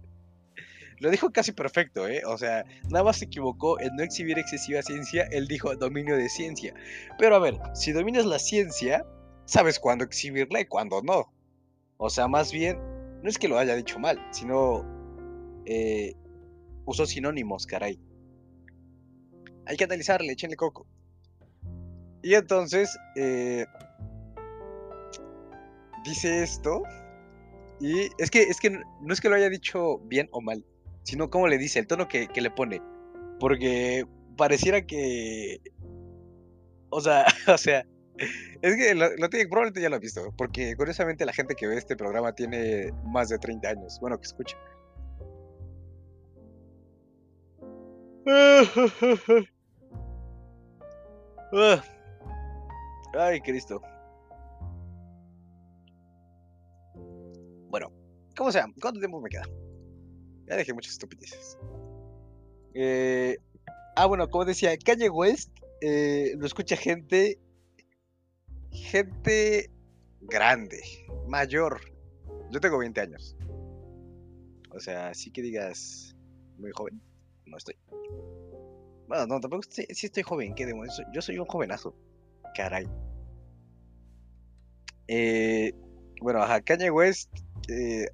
lo 1.01 1.11
dijo 1.11 1.31
casi 1.31 1.53
perfecto, 1.53 2.09
¿eh? 2.09 2.23
O 2.27 2.37
sea, 2.39 2.65
nada 2.91 3.05
más 3.05 3.19
se 3.19 3.27
equivocó 3.27 3.81
en 3.81 3.95
no 3.97 4.03
exhibir 4.03 4.39
excesiva 4.39 4.83
ciencia, 4.83 5.29
él 5.31 5.47
dijo 5.47 5.75
dominio 5.77 6.17
de 6.17 6.29
ciencia. 6.29 6.75
Pero 7.19 7.37
a 7.37 7.39
ver, 7.39 7.59
si 7.75 7.93
dominas 7.93 8.27
la 8.27 8.39
ciencia, 8.39 9.07
sabes 9.45 9.79
cuándo 9.79 10.05
exhibirla 10.05 10.61
y 10.61 10.67
cuándo 10.67 11.03
no. 11.03 11.33
O 11.97 12.11
sea, 12.11 12.29
más 12.29 12.53
bien, 12.53 12.79
no 13.23 13.29
es 13.29 13.39
que 13.39 13.49
lo 13.49 13.59
haya 13.59 13.75
dicho 13.75 13.99
mal, 13.99 14.19
sino 14.31 14.85
eh, 15.67 16.15
usó 16.85 17.07
sinónimos, 17.07 17.67
caray. 17.67 18.01
Hay 19.67 19.77
que 19.77 19.85
analizarle, 19.85 20.33
échenle 20.33 20.57
coco. 20.57 20.87
Y 22.23 22.35
entonces, 22.35 22.97
eh, 23.17 23.67
dice 26.05 26.43
esto, 26.43 26.83
y 27.81 28.09
es 28.19 28.31
que, 28.31 28.43
es 28.43 28.59
que 28.59 28.71
no 28.71 29.13
es 29.13 29.21
que 29.21 29.29
lo 29.29 29.37
haya 29.37 29.49
dicho 29.49 29.99
bien 30.01 30.29
o 30.33 30.41
mal, 30.41 30.65
sino 31.09 31.31
cómo 31.31 31.49
le 31.49 31.57
dice, 31.57 31.79
el 31.79 31.87
tono 31.87 32.07
que, 32.07 32.29
que 32.29 32.43
le 32.43 32.51
pone. 32.51 32.83
Porque 33.41 34.05
pareciera 34.37 34.83
que. 34.83 35.59
O 36.91 37.01
sea, 37.01 37.25
o 37.49 37.57
sea. 37.57 37.87
Es 38.61 38.77
que 38.77 38.95
lo, 38.95 39.17
lo 39.17 39.31
tiene, 39.31 39.49
probablemente 39.49 39.81
ya 39.81 39.89
lo 39.89 39.97
ha 39.97 40.01
visto. 40.01 40.35
Porque 40.37 40.77
curiosamente 40.77 41.25
la 41.25 41.33
gente 41.33 41.55
que 41.55 41.67
ve 41.67 41.79
este 41.79 41.97
programa 41.97 42.35
tiene 42.35 42.93
más 43.05 43.31
de 43.31 43.39
30 43.39 43.69
años. 43.69 43.99
Bueno, 44.01 44.19
que 44.19 44.27
escucha. 44.27 44.57
Ah. 51.55 51.55
Ay, 53.15 53.41
Cristo. 53.41 53.81
Bueno, 57.71 57.91
¿cómo 58.37 58.53
sea? 58.53 58.67
¿Cuánto 58.79 59.01
tiempo 59.01 59.23
me 59.23 59.31
queda? 59.31 59.47
Ya 60.49 60.57
dejé 60.57 60.73
muchas 60.73 60.93
estupideces. 60.93 61.59
Eh, 62.75 63.39
ah, 63.97 64.07
bueno, 64.07 64.29
como 64.31 64.45
decía, 64.45 64.77
Kanye 64.79 65.11
West 65.11 65.51
eh, 65.81 66.35
lo 66.39 66.47
escucha 66.47 66.77
gente. 66.77 67.39
Gente 68.71 69.71
grande, 70.21 70.81
mayor. 71.27 71.81
Yo 72.51 72.61
tengo 72.61 72.79
20 72.79 73.01
años. 73.01 73.37
O 74.71 74.81
sea, 74.81 75.13
sí 75.15 75.31
que 75.31 75.43
digas 75.43 76.17
muy 76.59 76.71
joven. 76.73 77.03
No 77.45 77.57
estoy. 77.57 77.77
Bueno, 79.07 79.27
no, 79.27 79.41
tampoco 79.41 79.63
sí, 79.69 79.87
sí 79.91 80.07
estoy 80.07 80.23
joven. 80.23 80.55
¿Qué 80.55 80.67
demonios? 80.67 81.03
Yo 81.13 81.21
soy 81.21 81.39
un 81.39 81.47
jovenazo. 81.47 81.95
Caray. 82.55 82.87
Eh, 85.09 85.73
bueno, 86.21 86.43
ajá, 86.43 86.61
Kanye 86.61 86.91
West 86.91 87.31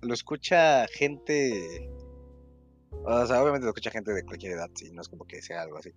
lo 0.01 0.15
escucha 0.15 0.87
gente. 0.89 1.89
O 3.05 3.27
sea, 3.27 3.43
obviamente 3.43 3.65
lo 3.65 3.71
escucha 3.71 3.91
gente 3.91 4.13
de 4.13 4.25
cualquier 4.25 4.53
edad, 4.53 4.71
sí, 4.75 4.91
no 4.93 5.03
es 5.03 5.09
como 5.09 5.27
que 5.27 5.43
sea 5.43 5.63
algo 5.63 5.79
así. 5.79 5.93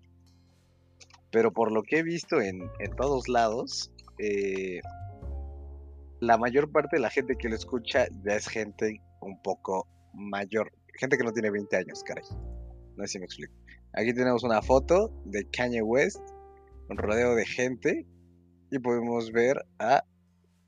Pero 1.32 1.52
por 1.52 1.72
lo 1.72 1.84
que 1.84 2.00
he 2.00 2.04
visto 2.04 2.42
en, 2.42 2.70
en 2.80 2.96
todos 2.96 3.28
lados, 3.28 3.92
eh, 4.20 4.82
la 6.20 6.38
mayor 6.38 6.72
parte 6.72 6.96
de 6.98 7.02
la 7.02 7.10
gente 7.10 7.36
que 7.38 7.50
lo 7.50 7.56
escucha 7.56 8.08
ya 8.24 8.36
es 8.36 8.48
gente 8.48 9.02
un 9.22 9.42
poco 9.42 9.88
mayor. 10.14 10.72
Gente 10.96 11.18
que 11.18 11.24
no 11.24 11.32
tiene 11.32 11.52
20 11.52 11.76
años, 11.78 12.04
caray. 12.04 12.24
No 12.96 13.04
sé 13.06 13.14
si 13.14 13.20
me 13.20 13.26
explico. 13.26 13.54
Aquí 13.94 14.14
tenemos 14.14 14.44
una 14.44 14.62
foto 14.62 15.12
de 15.26 15.48
Kanye 15.50 15.82
West, 15.82 16.22
un 16.90 16.98
rodeo 16.98 17.36
de 17.36 17.46
gente, 17.46 18.06
y 18.72 18.80
podemos 18.80 19.32
ver 19.32 19.64
a, 19.80 20.04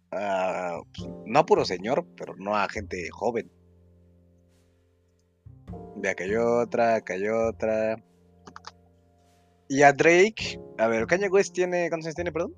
pues, 0.09 1.09
no 1.25 1.39
a 1.39 1.45
puro 1.45 1.65
señor, 1.65 2.05
pero 2.17 2.35
no 2.37 2.55
a 2.55 2.67
gente 2.69 3.09
joven. 3.11 3.51
De 5.95 6.15
hay 6.17 6.35
otra, 6.35 7.03
hay 7.05 7.27
otra. 7.27 8.03
Y 9.67 9.83
a 9.83 9.93
Drake, 9.93 10.59
a 10.77 10.87
ver, 10.87 11.05
Kanye 11.05 11.29
West 11.29 11.53
tiene, 11.53 11.89
¿cuántos 11.89 12.07
años 12.07 12.15
tiene, 12.15 12.31
perdón? 12.31 12.55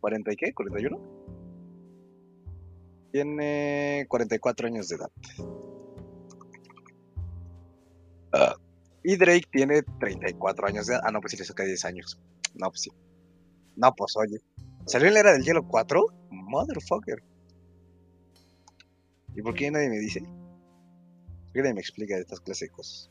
¿40 0.00 0.32
y 0.32 0.36
qué? 0.36 0.54
¿41? 0.54 1.00
Tiene 3.12 4.06
44 4.08 4.66
años 4.68 4.88
de 4.88 4.96
edad. 4.96 5.10
Ah, 8.32 8.54
y 9.02 9.16
Drake 9.16 9.48
tiene 9.50 9.82
34 9.82 10.68
años 10.68 10.86
de 10.86 10.94
edad. 10.94 11.02
Ah, 11.04 11.10
no, 11.10 11.20
pues 11.20 11.32
sí 11.32 11.38
le 11.38 11.44
saca 11.44 11.64
10 11.64 11.84
años. 11.84 12.20
No, 12.54 12.68
pues 12.70 12.82
sí. 12.82 12.90
No, 13.76 13.94
pues 13.94 14.16
oye. 14.16 14.40
¿Salió 14.86 15.08
en 15.08 15.14
la 15.14 15.20
era 15.20 15.32
del 15.32 15.44
hielo 15.44 15.66
4? 15.66 16.06
Motherfucker. 16.30 17.22
¿Y 19.34 19.42
por 19.42 19.54
qué 19.54 19.70
nadie 19.70 19.90
me 19.90 19.98
dice? 19.98 20.22
¿Por 21.48 21.54
qué 21.54 21.62
nadie 21.62 21.74
me 21.74 21.80
explica 21.80 22.16
estas 22.16 22.40
clases 22.40 22.70
de? 22.70 23.10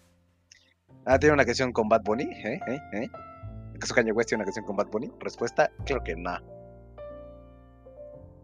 Ah, 1.05 1.17
tiene 1.17 1.33
una 1.33 1.45
canción 1.45 1.71
con 1.73 1.89
Bad 1.89 2.03
Bunny, 2.03 2.23
¿eh? 2.23 2.59
¿eh? 2.67 2.79
¿eh? 2.93 3.09
¿Acaso 3.75 3.95
Kanye 3.95 4.11
West 4.11 4.29
tiene 4.29 4.43
una 4.43 4.45
canción 4.45 4.65
con 4.65 4.75
Bad 4.75 4.87
Bunny? 4.87 5.11
Respuesta, 5.19 5.71
creo 5.85 6.03
que 6.03 6.15
no. 6.15 6.37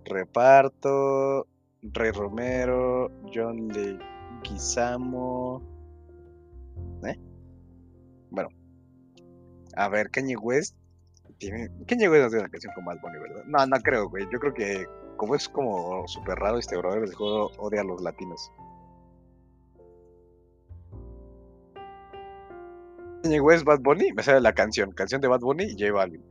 Reparto, 0.05 1.47
Rey 1.83 2.11
Romero, 2.11 3.11
John 3.33 3.67
Leguizamo. 3.69 5.61
¿Eh? 7.05 7.19
Bueno. 8.31 8.49
A 9.75 9.89
ver, 9.89 10.09
Kanye 10.09 10.35
West. 10.37 10.75
Tiene... 11.37 11.69
Kanye 11.87 12.09
West 12.09 12.23
no 12.23 12.29
tiene 12.29 12.41
una 12.41 12.49
canción 12.49 12.73
con 12.73 12.85
Bad 12.85 12.99
Bunny, 12.99 13.19
¿verdad? 13.19 13.43
No, 13.45 13.65
no 13.67 13.77
creo, 13.81 14.09
güey. 14.09 14.25
Yo 14.31 14.39
creo 14.39 14.53
que 14.55 14.87
como 15.17 15.35
es 15.35 15.47
como 15.47 16.07
súper 16.07 16.39
raro 16.39 16.57
este 16.57 16.77
brother, 16.77 17.03
el 17.03 17.13
juego 17.13 17.51
odia 17.57 17.81
a 17.81 17.83
los 17.83 18.01
latinos. 18.01 18.51
Kanye 23.23 23.39
West, 23.39 23.63
Bad 23.63 23.79
Bunny, 23.79 24.11
me 24.11 24.21
sale 24.21 24.41
la 24.41 24.53
canción. 24.53 24.91
Canción 24.91 25.21
de 25.21 25.29
Bad 25.29 25.39
Bunny 25.39 25.63
y 25.63 25.79
J 25.79 25.93
Balvin. 25.93 26.21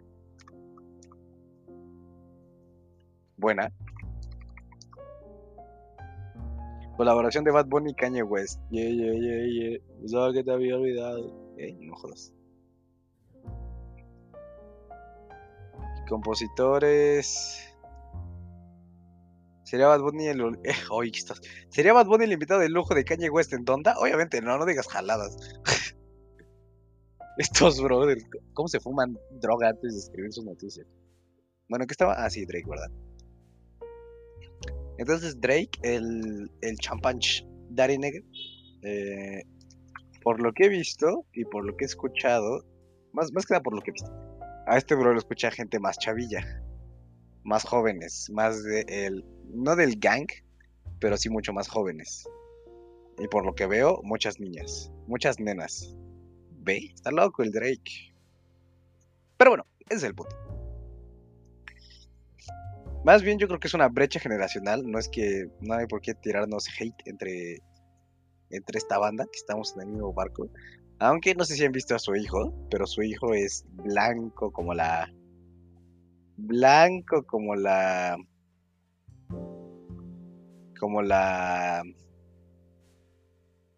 Buena. 3.38 3.72
Colaboración 6.98 7.44
de 7.44 7.50
Bad 7.50 7.66
Bunny 7.66 7.92
y 7.92 7.94
Kanye 7.94 8.22
West. 8.22 8.60
Yeah, 8.70 8.90
yeah, 8.90 9.14
yeah, 9.14 9.46
yeah. 9.46 9.78
Pensaba 10.00 10.34
que 10.34 10.44
te 10.44 10.52
había 10.52 10.76
olvidado. 10.76 11.54
Eh, 11.56 11.74
no 11.80 11.96
jodas. 11.96 12.34
Compositores. 16.06 17.74
¿Sería 19.64 19.86
Bad 19.86 20.02
Bunny 20.02 20.26
el. 20.26 20.40
Eh, 20.62 20.74
oye, 20.90 21.10
¿qué 21.10 21.20
estás? 21.20 21.40
¿Sería 21.70 21.94
Bad 21.94 22.04
Bunny 22.04 22.24
el 22.24 22.32
invitado 22.32 22.60
de 22.60 22.68
lujo 22.68 22.94
de 22.94 23.04
Kanye 23.04 23.30
West 23.30 23.54
en 23.54 23.64
Donda? 23.64 23.94
Obviamente 23.98 24.42
no, 24.42 24.58
no 24.58 24.66
digas 24.66 24.88
jaladas. 24.88 25.38
Estos 27.38 27.82
brothers, 27.82 28.26
¿cómo 28.52 28.68
se 28.68 28.78
fuman 28.78 29.18
droga 29.40 29.70
antes 29.70 29.92
de 29.92 29.98
escribir 29.98 30.32
sus 30.32 30.44
noticias? 30.44 30.86
Bueno, 31.68 31.86
¿qué 31.86 31.92
estaba? 31.92 32.14
Ah, 32.14 32.28
sí, 32.28 32.44
Drake, 32.44 32.68
¿verdad? 32.68 32.90
Entonces 34.98 35.40
Drake, 35.40 35.70
el, 35.82 36.50
el 36.60 36.76
champanch 36.78 37.44
Daddy 37.70 37.98
eh, 38.82 39.42
por 40.22 40.42
lo 40.42 40.52
que 40.52 40.66
he 40.66 40.68
visto 40.68 41.24
y 41.32 41.44
por 41.44 41.64
lo 41.64 41.76
que 41.76 41.84
he 41.84 41.86
escuchado, 41.86 42.64
más, 43.12 43.32
más 43.32 43.46
que 43.46 43.54
nada 43.54 43.62
por 43.62 43.74
lo 43.74 43.80
que 43.80 43.90
he 43.90 43.94
visto, 43.94 44.12
a 44.66 44.76
este 44.76 44.94
bro 44.94 45.12
lo 45.12 45.18
escucha 45.18 45.50
gente 45.50 45.80
más 45.80 45.98
chavilla, 45.98 46.62
más 47.44 47.64
jóvenes, 47.64 48.28
más 48.30 48.62
de 48.62 48.84
el, 48.88 49.24
no 49.52 49.74
del 49.74 49.98
gang, 49.98 50.26
pero 51.00 51.16
sí 51.16 51.30
mucho 51.30 51.52
más 51.52 51.68
jóvenes. 51.68 52.28
Y 53.18 53.26
por 53.28 53.44
lo 53.44 53.54
que 53.54 53.66
veo, 53.66 54.00
muchas 54.04 54.38
niñas, 54.38 54.92
muchas 55.06 55.40
nenas. 55.40 55.96
¿Ve? 56.62 56.92
Está 56.94 57.10
loco 57.10 57.42
el 57.42 57.50
Drake. 57.50 58.14
Pero 59.36 59.50
bueno, 59.50 59.66
ese 59.88 59.96
es 59.96 60.02
el 60.04 60.14
punto. 60.14 60.36
Más 63.04 63.22
bien 63.22 63.38
yo 63.38 63.48
creo 63.48 63.58
que 63.58 63.66
es 63.66 63.74
una 63.74 63.88
brecha 63.88 64.20
generacional, 64.20 64.88
no 64.88 64.98
es 64.98 65.08
que 65.08 65.46
no 65.60 65.74
hay 65.74 65.86
por 65.86 66.00
qué 66.00 66.14
tirarnos 66.14 66.68
hate 66.68 67.02
entre, 67.06 67.58
entre 68.50 68.78
esta 68.78 68.98
banda, 68.98 69.24
que 69.24 69.38
estamos 69.38 69.74
en 69.74 69.82
el 69.82 69.88
mismo 69.88 70.12
barco. 70.12 70.48
Aunque 71.00 71.34
no 71.34 71.44
sé 71.44 71.56
si 71.56 71.64
han 71.64 71.72
visto 71.72 71.96
a 71.96 71.98
su 71.98 72.14
hijo, 72.14 72.54
pero 72.70 72.86
su 72.86 73.02
hijo 73.02 73.34
es 73.34 73.64
blanco 73.72 74.52
como 74.52 74.72
la. 74.72 75.12
Blanco 76.36 77.24
como 77.24 77.56
la. 77.56 78.16
Como 80.78 81.02
la. 81.02 81.82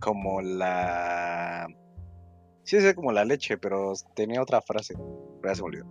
Como 0.01 0.42
la. 0.42 1.66
Sí, 2.64 2.77
es 2.77 2.94
como 2.94 3.12
la 3.12 3.24
leche, 3.24 3.59
pero 3.59 3.92
tenía 4.16 4.42
otra 4.42 4.62
frase. 4.62 4.94
Pero 5.40 5.53
ya 5.53 5.55
se 5.55 5.62
me 5.62 5.66
olvidó. 5.66 5.87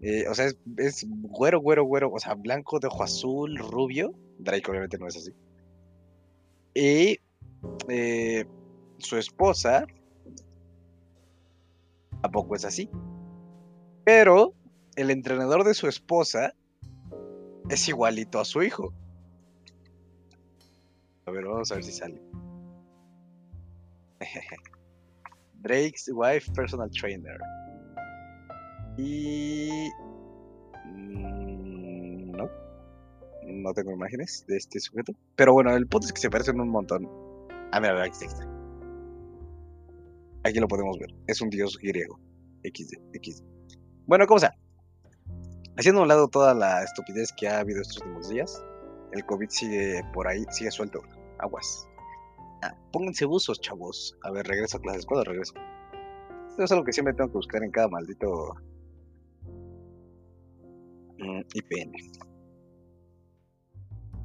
Eh, 0.00 0.28
o 0.28 0.34
sea, 0.34 0.46
es, 0.46 0.58
es 0.76 1.06
güero, 1.08 1.60
güero, 1.60 1.84
güero. 1.84 2.10
O 2.12 2.18
sea, 2.18 2.34
blanco 2.34 2.80
de 2.80 2.88
ojo 2.88 3.04
azul, 3.04 3.56
rubio. 3.56 4.12
Drake 4.38 4.68
obviamente 4.70 4.98
no 4.98 5.06
es 5.06 5.16
así. 5.16 5.32
Y 6.74 7.20
eh, 7.88 8.44
su 8.98 9.16
esposa 9.16 9.86
tampoco 12.20 12.56
es 12.56 12.64
así. 12.64 12.90
Pero 14.04 14.52
el 14.96 15.10
entrenador 15.10 15.62
de 15.64 15.74
su 15.74 15.86
esposa 15.86 16.54
es 17.68 17.88
igualito 17.88 18.40
a 18.40 18.44
su 18.44 18.62
hijo. 18.62 18.92
A 21.26 21.30
ver, 21.30 21.44
vamos 21.46 21.70
a 21.70 21.76
ver 21.76 21.84
si 21.84 21.92
sale. 21.92 22.20
Drake's 25.64 26.10
wife 26.12 26.52
personal 26.52 26.90
trainer. 26.90 27.38
Y... 28.98 29.90
Mm, 30.84 32.32
no. 32.32 32.48
No 33.46 33.72
tengo 33.72 33.92
imágenes 33.92 34.44
de 34.46 34.58
este 34.58 34.78
sujeto. 34.78 35.12
Pero 35.36 35.54
bueno, 35.54 35.74
el 35.74 35.86
punto 35.86 36.06
es 36.06 36.12
que 36.12 36.20
se 36.20 36.30
parecen 36.30 36.60
un 36.60 36.68
montón. 36.68 37.08
Ah, 37.72 37.80
mira, 37.80 38.02
aquí 38.02 38.24
está. 38.24 38.46
Aquí 40.44 40.60
lo 40.60 40.68
podemos 40.68 40.98
ver. 40.98 41.08
Es 41.26 41.40
un 41.40 41.48
dios 41.48 41.78
griego. 41.78 42.20
XD, 42.62 42.98
XD. 43.22 43.42
Bueno, 44.06 44.26
¿cómo 44.26 44.38
sea? 44.38 44.54
Haciendo 45.78 46.00
a 46.00 46.02
un 46.02 46.08
lado 46.08 46.28
toda 46.28 46.54
la 46.54 46.84
estupidez 46.84 47.32
que 47.32 47.48
ha 47.48 47.60
habido 47.60 47.80
estos 47.80 47.98
últimos 47.98 48.28
días, 48.28 48.62
el 49.12 49.24
COVID 49.24 49.48
sigue 49.48 50.02
por 50.12 50.28
ahí, 50.28 50.44
sigue 50.50 50.70
suelto. 50.70 51.00
Aguas. 51.38 51.88
Pónganse 52.92 53.24
buzos, 53.24 53.60
chavos. 53.60 54.16
A 54.22 54.30
ver, 54.30 54.46
regreso 54.46 54.76
a 54.76 54.80
clases. 54.80 55.06
¿Cuándo 55.06 55.24
regreso? 55.24 55.54
Esto 56.48 56.62
es 56.62 56.72
algo 56.72 56.84
que 56.84 56.92
siempre 56.92 57.14
tengo 57.14 57.30
que 57.30 57.38
buscar 57.38 57.62
en 57.64 57.70
cada 57.70 57.88
maldito 57.88 58.54
mm, 61.18 61.40
IPN. 61.54 61.92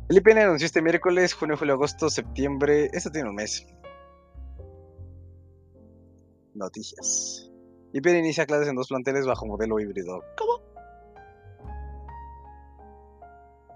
El 0.10 0.18
IPN 0.18 0.38
anunció 0.40 0.66
este 0.66 0.82
miércoles, 0.82 1.34
junio, 1.34 1.58
julio, 1.58 1.74
agosto, 1.74 2.10
septiembre. 2.10 2.90
Esto 2.94 3.12
tiene 3.12 3.30
un 3.30 3.36
mes. 3.36 3.66
Noticias. 6.54 7.52
IPN 7.94 8.18
inicia 8.18 8.46
clases 8.46 8.68
en 8.68 8.76
dos 8.76 8.88
planteles 8.88 9.26
bajo 9.26 9.46
modelo 9.46 9.80
híbrido. 9.80 10.24
¿Cómo? 10.38 10.62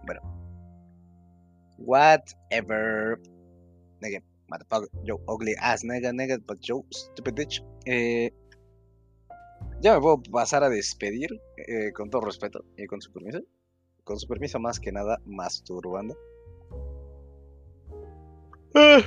Bueno. 0.06 0.21
Whatever. 1.80 3.19
Nigga, 4.02 4.21
Yo, 5.03 5.19
ugly 5.27 5.55
ass 5.59 5.83
nigga, 5.83 6.11
nigga, 6.11 6.39
but 6.45 6.59
yo, 6.61 6.85
stupid 6.91 7.33
bitch. 7.33 7.63
Eh, 7.85 8.31
ya 9.81 9.95
me 9.95 10.01
puedo 10.01 10.21
pasar 10.31 10.63
a 10.63 10.69
despedir 10.69 11.29
eh, 11.57 11.91
con 11.93 12.09
todo 12.09 12.21
respeto 12.21 12.63
y 12.77 12.85
con 12.85 13.01
su 13.01 13.11
permiso. 13.11 13.39
Con 14.03 14.19
su 14.19 14.27
permiso, 14.27 14.59
más 14.59 14.79
que 14.79 14.91
nada, 14.91 15.19
masturbando. 15.25 16.17
Ah. 18.75 19.01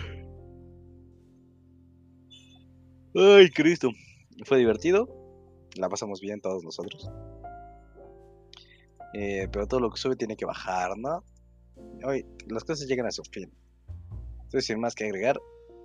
Ay, 3.14 3.50
Cristo. 3.50 3.90
Fue 4.44 4.58
divertido. 4.58 5.08
La 5.76 5.88
pasamos 5.88 6.20
bien 6.20 6.40
todos 6.40 6.62
nosotros. 6.62 7.10
Eh, 9.14 9.48
pero 9.50 9.66
todo 9.66 9.80
lo 9.80 9.90
que 9.90 9.98
sube 9.98 10.16
tiene 10.16 10.36
que 10.36 10.44
bajar, 10.44 10.96
¿no? 10.98 11.24
Hoy 12.04 12.26
las 12.48 12.64
cosas 12.64 12.86
llegan 12.86 13.06
a 13.06 13.10
su 13.10 13.22
fin. 13.24 13.50
Entonces, 14.46 14.66
sin 14.66 14.80
más 14.80 14.94
que 14.94 15.04
agregar, 15.04 15.38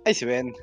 ahí 0.04 0.14
se 0.14 0.24
ven. 0.24 0.54